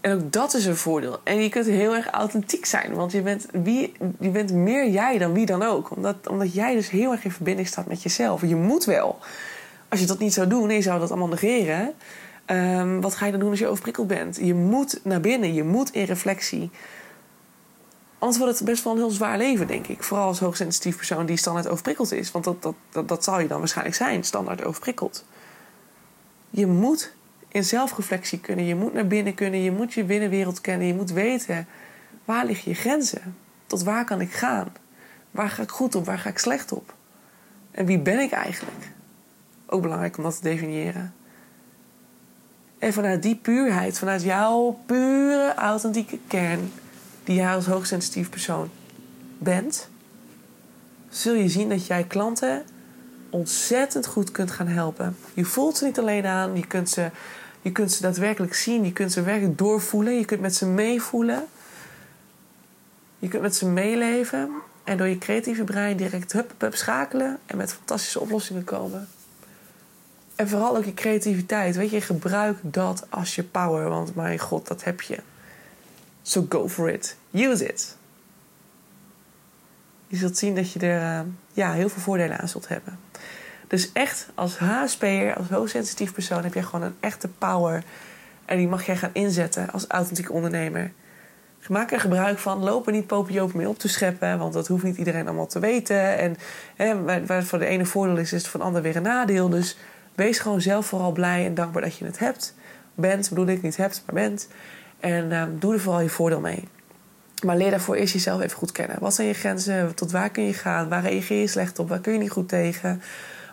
En 0.00 0.12
ook 0.12 0.32
dat 0.32 0.54
is 0.54 0.66
een 0.66 0.76
voordeel. 0.76 1.20
En 1.24 1.42
je 1.42 1.48
kunt 1.48 1.66
heel 1.66 1.94
erg 1.94 2.06
authentiek 2.06 2.66
zijn. 2.66 2.94
Want 2.94 3.12
je 3.12 3.22
bent, 3.22 3.46
wie, 3.52 3.92
je 4.20 4.28
bent 4.28 4.52
meer 4.52 4.88
jij 4.88 5.18
dan 5.18 5.32
wie 5.32 5.46
dan 5.46 5.62
ook. 5.62 5.96
Omdat, 5.96 6.28
omdat 6.28 6.54
jij 6.54 6.74
dus 6.74 6.90
heel 6.90 7.12
erg 7.12 7.24
in 7.24 7.30
verbinding 7.30 7.68
staat 7.68 7.86
met 7.86 8.02
jezelf. 8.02 8.40
Je 8.40 8.56
moet 8.56 8.84
wel. 8.84 9.18
Als 9.88 10.00
je 10.00 10.06
dat 10.06 10.18
niet 10.18 10.32
zou 10.32 10.46
doen 10.46 10.68
en 10.68 10.74
je 10.74 10.82
zou 10.82 11.00
dat 11.00 11.10
allemaal 11.10 11.28
negeren... 11.28 11.94
Um, 12.50 13.00
wat 13.00 13.14
ga 13.14 13.24
je 13.24 13.30
dan 13.30 13.40
doen 13.40 13.50
als 13.50 13.58
je 13.58 13.66
overprikkeld 13.66 14.06
bent? 14.06 14.36
Je 14.36 14.54
moet 14.54 15.00
naar 15.04 15.20
binnen. 15.20 15.54
Je 15.54 15.64
moet 15.64 15.92
in 15.92 16.04
reflectie. 16.04 16.70
Anders 18.18 18.38
wordt 18.38 18.58
het 18.58 18.68
best 18.68 18.84
wel 18.84 18.92
een 18.92 18.98
heel 18.98 19.10
zwaar 19.10 19.38
leven, 19.38 19.66
denk 19.66 19.86
ik. 19.86 20.02
Vooral 20.02 20.26
als 20.26 20.40
hoogsensitief 20.40 20.96
persoon 20.96 21.26
die 21.26 21.36
standaard 21.36 21.68
overprikkeld 21.68 22.12
is. 22.12 22.30
Want 22.30 22.44
dat, 22.44 22.62
dat, 22.62 22.74
dat, 22.90 23.08
dat 23.08 23.24
zal 23.24 23.40
je 23.40 23.48
dan 23.48 23.58
waarschijnlijk 23.58 23.96
zijn, 23.96 24.24
standaard 24.24 24.64
overprikkeld. 24.64 25.24
Je 26.50 26.66
moet 26.66 27.12
in 27.48 27.64
zelfreflectie 27.64 28.40
kunnen. 28.40 28.64
Je 28.64 28.74
moet 28.74 28.92
naar 28.92 29.06
binnen 29.06 29.34
kunnen. 29.34 29.62
Je 29.62 29.72
moet 29.72 29.92
je 29.92 30.04
binnenwereld 30.04 30.60
kennen. 30.60 30.86
Je 30.86 30.94
moet 30.94 31.10
weten 31.10 31.66
waar 32.24 32.46
liggen 32.46 32.70
je 32.70 32.76
grenzen. 32.76 33.36
Tot 33.66 33.82
waar 33.82 34.04
kan 34.04 34.20
ik 34.20 34.32
gaan? 34.32 34.72
Waar 35.30 35.48
ga 35.48 35.62
ik 35.62 35.70
goed 35.70 35.94
op? 35.94 36.04
Waar 36.04 36.18
ga 36.18 36.28
ik 36.28 36.38
slecht 36.38 36.72
op? 36.72 36.94
En 37.70 37.86
wie 37.86 37.98
ben 37.98 38.20
ik 38.20 38.30
eigenlijk? 38.30 38.92
Ook 39.66 39.82
belangrijk 39.82 40.16
om 40.16 40.22
dat 40.22 40.36
te 40.36 40.42
definiëren. 40.42 41.14
En 42.80 42.92
vanuit 42.92 43.22
die 43.22 43.36
puurheid, 43.36 43.98
vanuit 43.98 44.22
jouw 44.22 44.80
pure 44.86 45.54
authentieke 45.54 46.18
kern, 46.26 46.72
die 47.24 47.34
jij 47.34 47.54
als 47.54 47.66
hoogsensitief 47.66 48.30
persoon 48.30 48.70
bent, 49.38 49.88
zul 51.08 51.34
je 51.34 51.48
zien 51.48 51.68
dat 51.68 51.86
jij 51.86 52.04
klanten 52.04 52.62
ontzettend 53.30 54.06
goed 54.06 54.30
kunt 54.30 54.50
gaan 54.50 54.66
helpen. 54.66 55.16
Je 55.34 55.44
voelt 55.44 55.76
ze 55.76 55.84
niet 55.84 55.98
alleen 55.98 56.26
aan, 56.26 56.56
je 56.56 56.66
kunt 56.66 56.88
ze, 56.88 57.10
je 57.62 57.72
kunt 57.72 57.92
ze 57.92 58.02
daadwerkelijk 58.02 58.54
zien, 58.54 58.84
je 58.84 58.92
kunt 58.92 59.12
ze 59.12 59.22
werkelijk 59.22 59.58
doorvoelen, 59.58 60.14
je 60.14 60.24
kunt 60.24 60.40
met 60.40 60.54
ze 60.54 60.66
meevoelen. 60.66 61.44
Je 63.18 63.28
kunt 63.28 63.42
met 63.42 63.56
ze 63.56 63.66
meeleven 63.66 64.50
en 64.84 64.96
door 64.96 65.06
je 65.06 65.18
creatieve 65.18 65.64
brein 65.64 65.96
direct 65.96 66.32
hup, 66.32 66.54
hup 66.58 66.74
schakelen 66.74 67.38
en 67.46 67.56
met 67.56 67.72
fantastische 67.72 68.20
oplossingen 68.20 68.64
komen. 68.64 69.08
En 70.40 70.48
vooral 70.48 70.76
ook 70.76 70.84
je 70.84 70.94
creativiteit. 70.94 71.76
Weet 71.76 71.90
je, 71.90 72.00
gebruik 72.00 72.58
dat 72.62 73.06
als 73.08 73.34
je 73.34 73.42
power, 73.42 73.88
want 73.88 74.14
mijn 74.14 74.38
god, 74.38 74.68
dat 74.68 74.84
heb 74.84 75.00
je. 75.00 75.18
So 76.22 76.46
go 76.48 76.68
for 76.68 76.90
it. 76.90 77.16
Use 77.30 77.68
it. 77.68 77.96
Je 80.06 80.16
zult 80.16 80.38
zien 80.38 80.54
dat 80.54 80.72
je 80.72 80.78
er 80.78 81.00
uh, 81.00 81.20
ja, 81.52 81.72
heel 81.72 81.88
veel 81.88 82.02
voordelen 82.02 82.38
aan 82.38 82.48
zult 82.48 82.68
hebben. 82.68 82.98
Dus 83.68 83.92
echt, 83.92 84.28
als 84.34 84.58
HSP'er, 84.58 85.36
als 85.36 85.48
hoogsensitief 85.48 86.12
persoon, 86.12 86.42
heb 86.42 86.54
jij 86.54 86.62
gewoon 86.62 86.82
een 86.82 86.96
echte 87.00 87.28
power. 87.28 87.84
En 88.44 88.56
die 88.56 88.68
mag 88.68 88.86
jij 88.86 88.96
gaan 88.96 89.10
inzetten 89.12 89.70
als 89.70 89.86
authentiek 89.86 90.32
ondernemer. 90.32 90.92
Maak 91.68 91.92
er 91.92 92.00
gebruik 92.00 92.38
van. 92.38 92.62
Loop 92.62 92.86
er 92.86 92.92
niet 92.92 93.06
popiopen 93.06 93.56
mee 93.56 93.68
op 93.68 93.78
te 93.78 93.88
scheppen. 93.88 94.38
Want 94.38 94.52
dat 94.52 94.68
hoeft 94.68 94.82
niet 94.82 94.96
iedereen 94.96 95.26
allemaal 95.26 95.46
te 95.46 95.58
weten. 95.58 96.18
En 96.18 96.36
hè, 96.76 97.04
waar 97.04 97.36
het 97.36 97.46
voor 97.46 97.58
de 97.58 97.66
ene 97.66 97.84
voordeel 97.84 98.16
is, 98.16 98.32
is 98.32 98.42
het 98.42 98.50
voor 98.50 98.60
de 98.60 98.66
ander 98.66 98.82
weer 98.82 98.96
een 98.96 99.02
nadeel. 99.02 99.48
Dus 99.48 99.76
wees 100.14 100.38
gewoon 100.38 100.60
zelf 100.60 100.86
vooral 100.86 101.12
blij 101.12 101.46
en 101.46 101.54
dankbaar 101.54 101.82
dat 101.82 101.96
je 101.96 102.04
het 102.04 102.18
hebt. 102.18 102.54
Bent, 102.94 103.28
bedoel 103.28 103.46
ik 103.46 103.62
niet 103.62 103.76
hebt, 103.76 104.02
maar 104.06 104.14
bent. 104.14 104.48
En 105.00 105.32
um, 105.32 105.58
doe 105.58 105.74
er 105.74 105.80
vooral 105.80 106.00
je 106.00 106.08
voordeel 106.08 106.40
mee. 106.40 106.68
Maar 107.44 107.56
leer 107.56 107.70
daarvoor 107.70 107.94
eerst 107.94 108.12
jezelf 108.12 108.40
even 108.40 108.58
goed 108.58 108.72
kennen. 108.72 108.96
Wat 109.00 109.14
zijn 109.14 109.28
je 109.28 109.34
grenzen? 109.34 109.94
Tot 109.94 110.10
waar 110.10 110.30
kun 110.30 110.44
je 110.44 110.52
gaan? 110.52 110.88
Waar 110.88 111.02
reageer 111.02 111.40
je 111.40 111.46
slecht 111.46 111.78
op? 111.78 111.88
Waar 111.88 112.00
kun 112.00 112.12
je 112.12 112.18
niet 112.18 112.30
goed 112.30 112.48
tegen? 112.48 113.02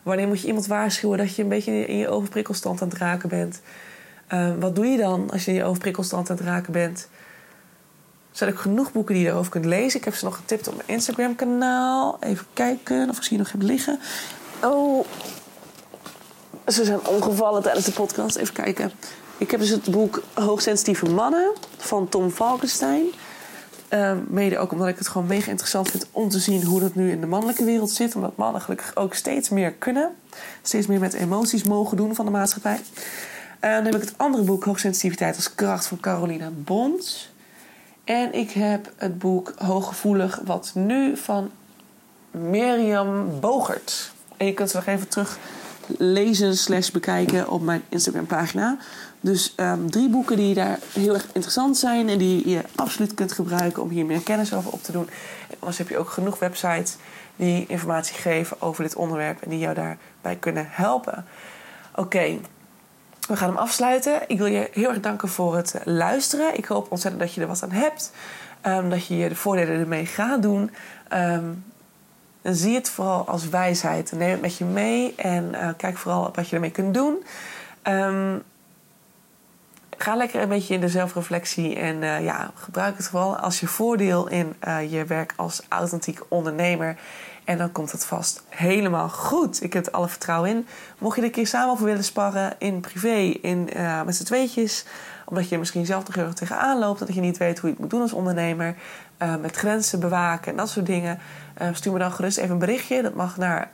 Wanneer 0.04 0.28
moet 0.28 0.42
je 0.42 0.48
iemand 0.48 0.68
waarschuwen 0.68 1.18
dat 1.18 1.36
je 1.36 1.44
een 1.44 1.50
beetje 1.50 1.86
in 1.86 1.98
je 1.98 2.10
overprikkelstand 2.10 2.82
aan 2.82 2.88
het 2.88 2.98
raken 2.98 3.30
bent? 3.30 3.62
Um, 4.34 4.60
wat 4.60 4.76
doe 4.76 4.86
je 4.86 4.98
dan 4.98 5.32
als 5.32 5.46
je 5.46 5.52
in 5.52 5.58
je 5.58 5.64
overprikkelstand 5.64 6.30
aan 6.30 6.36
het 6.36 6.46
raken 6.46 6.72
bent? 6.72 7.10
Er 8.32 8.38
zijn 8.38 8.52
ook 8.52 8.60
genoeg 8.60 8.92
boeken 8.92 9.14
die 9.14 9.24
je 9.24 9.30
erover 9.30 9.52
kunt 9.52 9.66
lezen. 9.66 10.00
Ik 10.00 10.06
heb 10.06 10.16
ze 10.16 10.26
nog 10.26 10.36
getipt 10.36 10.68
op 10.68 10.76
mijn 10.76 10.88
Instagram-kanaal. 10.88 12.18
Even 12.20 12.46
kijken 12.54 13.10
of 13.10 13.18
ik 13.18 13.24
ze 13.24 13.30
hier 13.30 13.38
nog 13.38 13.52
heb 13.52 13.62
liggen. 13.62 14.00
Oh, 14.64 15.06
ze 16.68 16.86
zijn 16.86 17.08
omgevallen 17.08 17.62
tijdens 17.62 17.86
de 17.86 17.92
podcast. 17.92 18.36
Even 18.36 18.54
kijken. 18.54 18.92
Ik 19.38 19.52
heb 19.52 19.60
dus 19.60 19.70
het 19.70 19.92
boek 19.92 20.24
Hoogsensitieve 20.34 21.10
Mannen 21.10 21.52
van 21.78 22.10
Tom 22.10 22.32
Falkenstein. 22.32 23.06
Uh, 23.90 24.12
mede 24.28 24.58
ook 24.58 24.72
omdat 24.72 24.88
ik 24.88 24.98
het 24.98 25.08
gewoon 25.08 25.28
mega 25.28 25.50
interessant 25.50 25.90
vind 25.90 26.08
om 26.12 26.30
te 26.30 26.40
zien 26.40 26.64
hoe 26.64 26.80
dat 26.80 26.96
nu 26.96 27.12
in 27.12 27.22
de 27.22 27.28
mannelijke 27.28 27.64
wereld 27.64 27.92
zit. 27.92 28.16
Omdat 28.16 28.36
mannen 28.36 28.62
gelukkig 28.62 28.96
ook 28.96 29.14
steeds 29.14 29.50
meer 29.50 29.72
kunnen. 29.72 30.16
Steeds 30.62 30.88
meer 30.88 31.00
met 31.00 31.14
emoties 31.14 31.64
mogen 31.64 31.98
doen 31.98 32.16
van 32.16 32.26
de 32.26 32.32
maatschappij. 32.32 32.80
Dan 33.60 33.86
heb 33.86 33.96
ik 33.96 34.02
het 34.02 34.14
andere 34.18 34.44
boek 34.44 34.64
Hoogsensitiviteit 34.64 35.36
als 35.36 35.56
kracht 35.56 35.86
van 35.86 36.00
Carolina 36.00 36.50
Bond. 36.64 37.30
En 38.04 38.34
ik 38.34 38.52
heb 38.52 38.92
het 38.96 39.20
boek 39.20 39.54
Hooggevoelig, 39.58 40.42
wat 40.46 40.72
nu 40.74 41.18
van 41.18 41.52
Mirjam 42.32 43.40
Bogert. 43.40 44.12
En 44.38 44.46
je 44.46 44.54
kunt 44.54 44.70
ze 44.70 44.76
nog 44.76 44.86
even 44.86 45.08
terug 45.08 45.38
lezen 45.98 46.58
slash 46.58 46.90
bekijken 46.90 47.50
op 47.50 47.62
mijn 47.62 47.84
Instagram 47.90 48.26
pagina. 48.26 48.78
Dus 49.22 49.54
um, 49.58 49.92
drie 49.92 50.10
boeken 50.10 50.38
die 50.38 50.54
daar 50.54 50.80
heel 50.94 51.14
erg 51.14 51.26
interessant 51.26 51.78
zijn 51.78 52.10
en 52.10 52.18
die 52.18 52.50
je 52.50 52.62
absoluut 52.76 53.14
kunt 53.14 53.32
gebruiken 53.32 53.82
om 53.82 53.90
hier 53.90 54.06
meer 54.06 54.22
kennis 54.22 54.54
over 54.54 54.72
op 54.72 54.84
te 54.84 54.92
doen. 54.92 55.10
En 55.50 55.56
anders 55.60 55.78
heb 55.78 55.90
je 55.90 55.98
ook 55.98 56.10
genoeg 56.10 56.40
websites 56.40 56.96
die 57.36 57.66
informatie 57.68 58.16
geven 58.16 58.62
over 58.62 58.84
dit 58.84 58.96
onderwerp 58.96 59.42
en 59.42 59.50
die 59.50 59.60
jou 59.60 59.74
daarbij 59.74 60.36
kunnen 60.40 60.68
helpen. 60.70 61.26
Oké, 61.96 62.38
we 63.28 63.36
gaan 63.36 63.50
hem 63.50 63.58
afsluiten. 63.58 64.22
Ik 64.28 64.38
wil 64.38 64.48
je 64.48 64.70
heel 64.72 64.90
erg 64.90 65.00
danken 65.00 65.30
voor 65.30 65.56
het 65.56 65.76
luisteren. 65.84 66.58
Ik 66.58 66.66
hoop 66.66 66.92
ontzettend 66.92 67.24
dat 67.24 67.34
je 67.34 67.42
er 67.42 67.48
wat 67.48 67.64
aan 67.64 67.72
hebt. 67.72 68.12
Um, 68.64 68.90
dat 68.90 69.08
je 69.08 69.30
de 69.30 69.36
voordelen 69.36 69.80
ermee 69.80 70.06
gaat 70.06 70.42
doen. 70.42 70.72
Um, 71.14 71.64
zie 72.56 72.76
het 72.76 72.90
vooral 72.90 73.28
als 73.28 73.50
wijsheid. 73.50 74.12
Neem 74.12 74.32
het 74.32 74.42
met 74.42 74.58
je 74.58 74.66
mee 74.66 75.16
en 75.16 75.52
uh, 75.54 75.70
kijk 75.78 75.98
vooral 75.98 76.32
wat 76.34 76.50
je 76.50 76.56
ermee 76.56 76.72
kunt 76.72 76.94
doen. 76.94 77.24
Um, 77.84 78.44
ga 79.98 80.16
lekker 80.16 80.42
een 80.42 80.50
beetje 80.50 80.74
in 80.74 80.80
de 80.80 80.90
zelfreflectie 80.90 81.76
en 81.76 82.02
uh, 82.02 82.24
ja, 82.24 82.52
gebruik 82.56 82.98
het 82.98 83.08
vooral 83.08 83.38
als 83.38 83.60
je 83.60 83.68
voordeel 83.68 84.28
in 84.28 84.56
uh, 84.68 84.92
je 84.92 85.06
werk 85.06 85.34
als 85.36 85.62
authentiek 85.68 86.20
ondernemer. 86.28 86.98
En 87.44 87.58
dan 87.58 87.72
komt 87.72 87.92
het 87.92 88.06
vast 88.06 88.44
helemaal 88.50 89.10
goed. 89.10 89.64
Ik 89.64 89.74
heb 89.74 89.86
er 89.86 89.92
alle 89.92 90.08
vertrouwen 90.08 90.50
in. 90.50 90.68
Mocht 90.98 91.16
je 91.16 91.22
er 91.22 91.28
een 91.28 91.34
keer 91.34 91.48
samen 91.48 91.72
over 91.72 91.86
willen 91.86 92.04
sparren, 92.04 92.54
in 92.58 92.80
privé, 92.80 93.16
in, 93.42 93.70
met 94.06 94.16
z'n 94.16 94.24
tweetjes, 94.24 94.86
omdat 95.26 95.50
je 95.50 95.58
misschien 95.58 95.86
zelf 95.86 96.06
nog 96.06 96.16
heel 96.16 96.26
erg 96.26 96.34
tegenaan 96.34 96.80
loopt, 96.80 97.00
dat 97.00 97.14
je 97.14 97.22
niet 97.22 97.38
weet 97.38 97.60
hoe 97.60 97.70
je 97.70 97.76
het 97.76 97.80
moet 97.80 97.90
doen 97.90 98.02
als 98.02 98.14
ondernemer, 98.14 98.76
uh, 99.22 99.36
met 99.36 99.56
grenzen 99.56 100.00
bewaken 100.00 100.52
en 100.52 100.58
dat 100.58 100.70
soort 100.70 100.86
dingen, 100.86 101.20
uh, 101.62 101.68
stuur 101.72 101.94
me 101.94 102.00
dan 102.00 102.12
gerust 102.12 102.38
even 102.38 102.52
een 102.52 102.60
berichtje. 102.60 103.02
Dat 103.02 103.14
mag 103.14 103.38
naar 103.38 103.72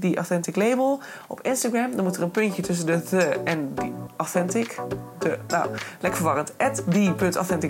The 0.00 0.12
Authentic 0.14 0.56
Label 0.56 1.00
op 1.26 1.40
Instagram. 1.40 1.96
Dan 1.96 2.04
moet 2.04 2.16
er 2.16 2.22
een 2.22 2.30
puntje 2.30 2.62
tussen 2.62 2.86
de 2.86 3.02
the 3.02 3.40
en 3.44 3.74
die 3.74 3.92
authentic. 4.16 4.80
De, 5.18 5.38
nou, 5.48 5.70
lekker 6.00 6.20
verwarrend. 6.20 6.52
At 6.58 6.82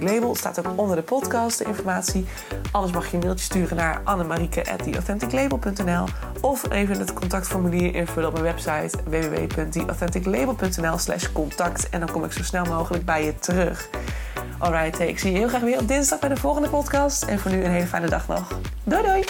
Label 0.02 0.34
staat 0.34 0.58
ook 0.58 0.78
onder 0.78 0.96
de 0.96 1.02
podcast 1.02 1.58
de 1.58 1.64
informatie. 1.64 2.26
Anders 2.72 2.92
mag 2.92 3.06
je 3.06 3.16
een 3.16 3.22
mailtje 3.22 3.44
sturen 3.44 3.76
naar 3.76 4.00
annemarieke 4.04 4.70
at 4.72 4.82
theauthenticlabel.nl 4.82 6.04
of 6.40 6.70
even 6.70 6.98
het 6.98 7.12
contactformulier 7.12 7.94
invullen 7.94 8.28
op 8.28 8.40
mijn 8.40 8.54
website 8.54 8.98
www.theauthenticlabel.nl 9.04 10.98
slash 10.98 11.32
contact. 11.32 11.88
En 11.88 12.00
dan 12.00 12.10
kom 12.10 12.24
ik 12.24 12.32
zo 12.32 12.42
snel 12.42 12.64
mogelijk 12.64 13.04
bij 13.04 13.24
je 13.24 13.38
terug. 13.38 13.88
Alright, 14.64 15.00
ik 15.00 15.18
zie 15.18 15.32
je 15.32 15.38
heel 15.38 15.48
graag 15.48 15.60
weer 15.60 15.78
op 15.78 15.88
dinsdag 15.88 16.18
bij 16.18 16.28
de 16.28 16.36
volgende 16.36 16.68
podcast. 16.68 17.22
En 17.22 17.38
voor 17.38 17.50
nu 17.50 17.64
een 17.64 17.70
hele 17.70 17.86
fijne 17.86 18.08
dag 18.08 18.28
nog. 18.28 18.58
Doei 18.84 19.02
doei! 19.02 19.24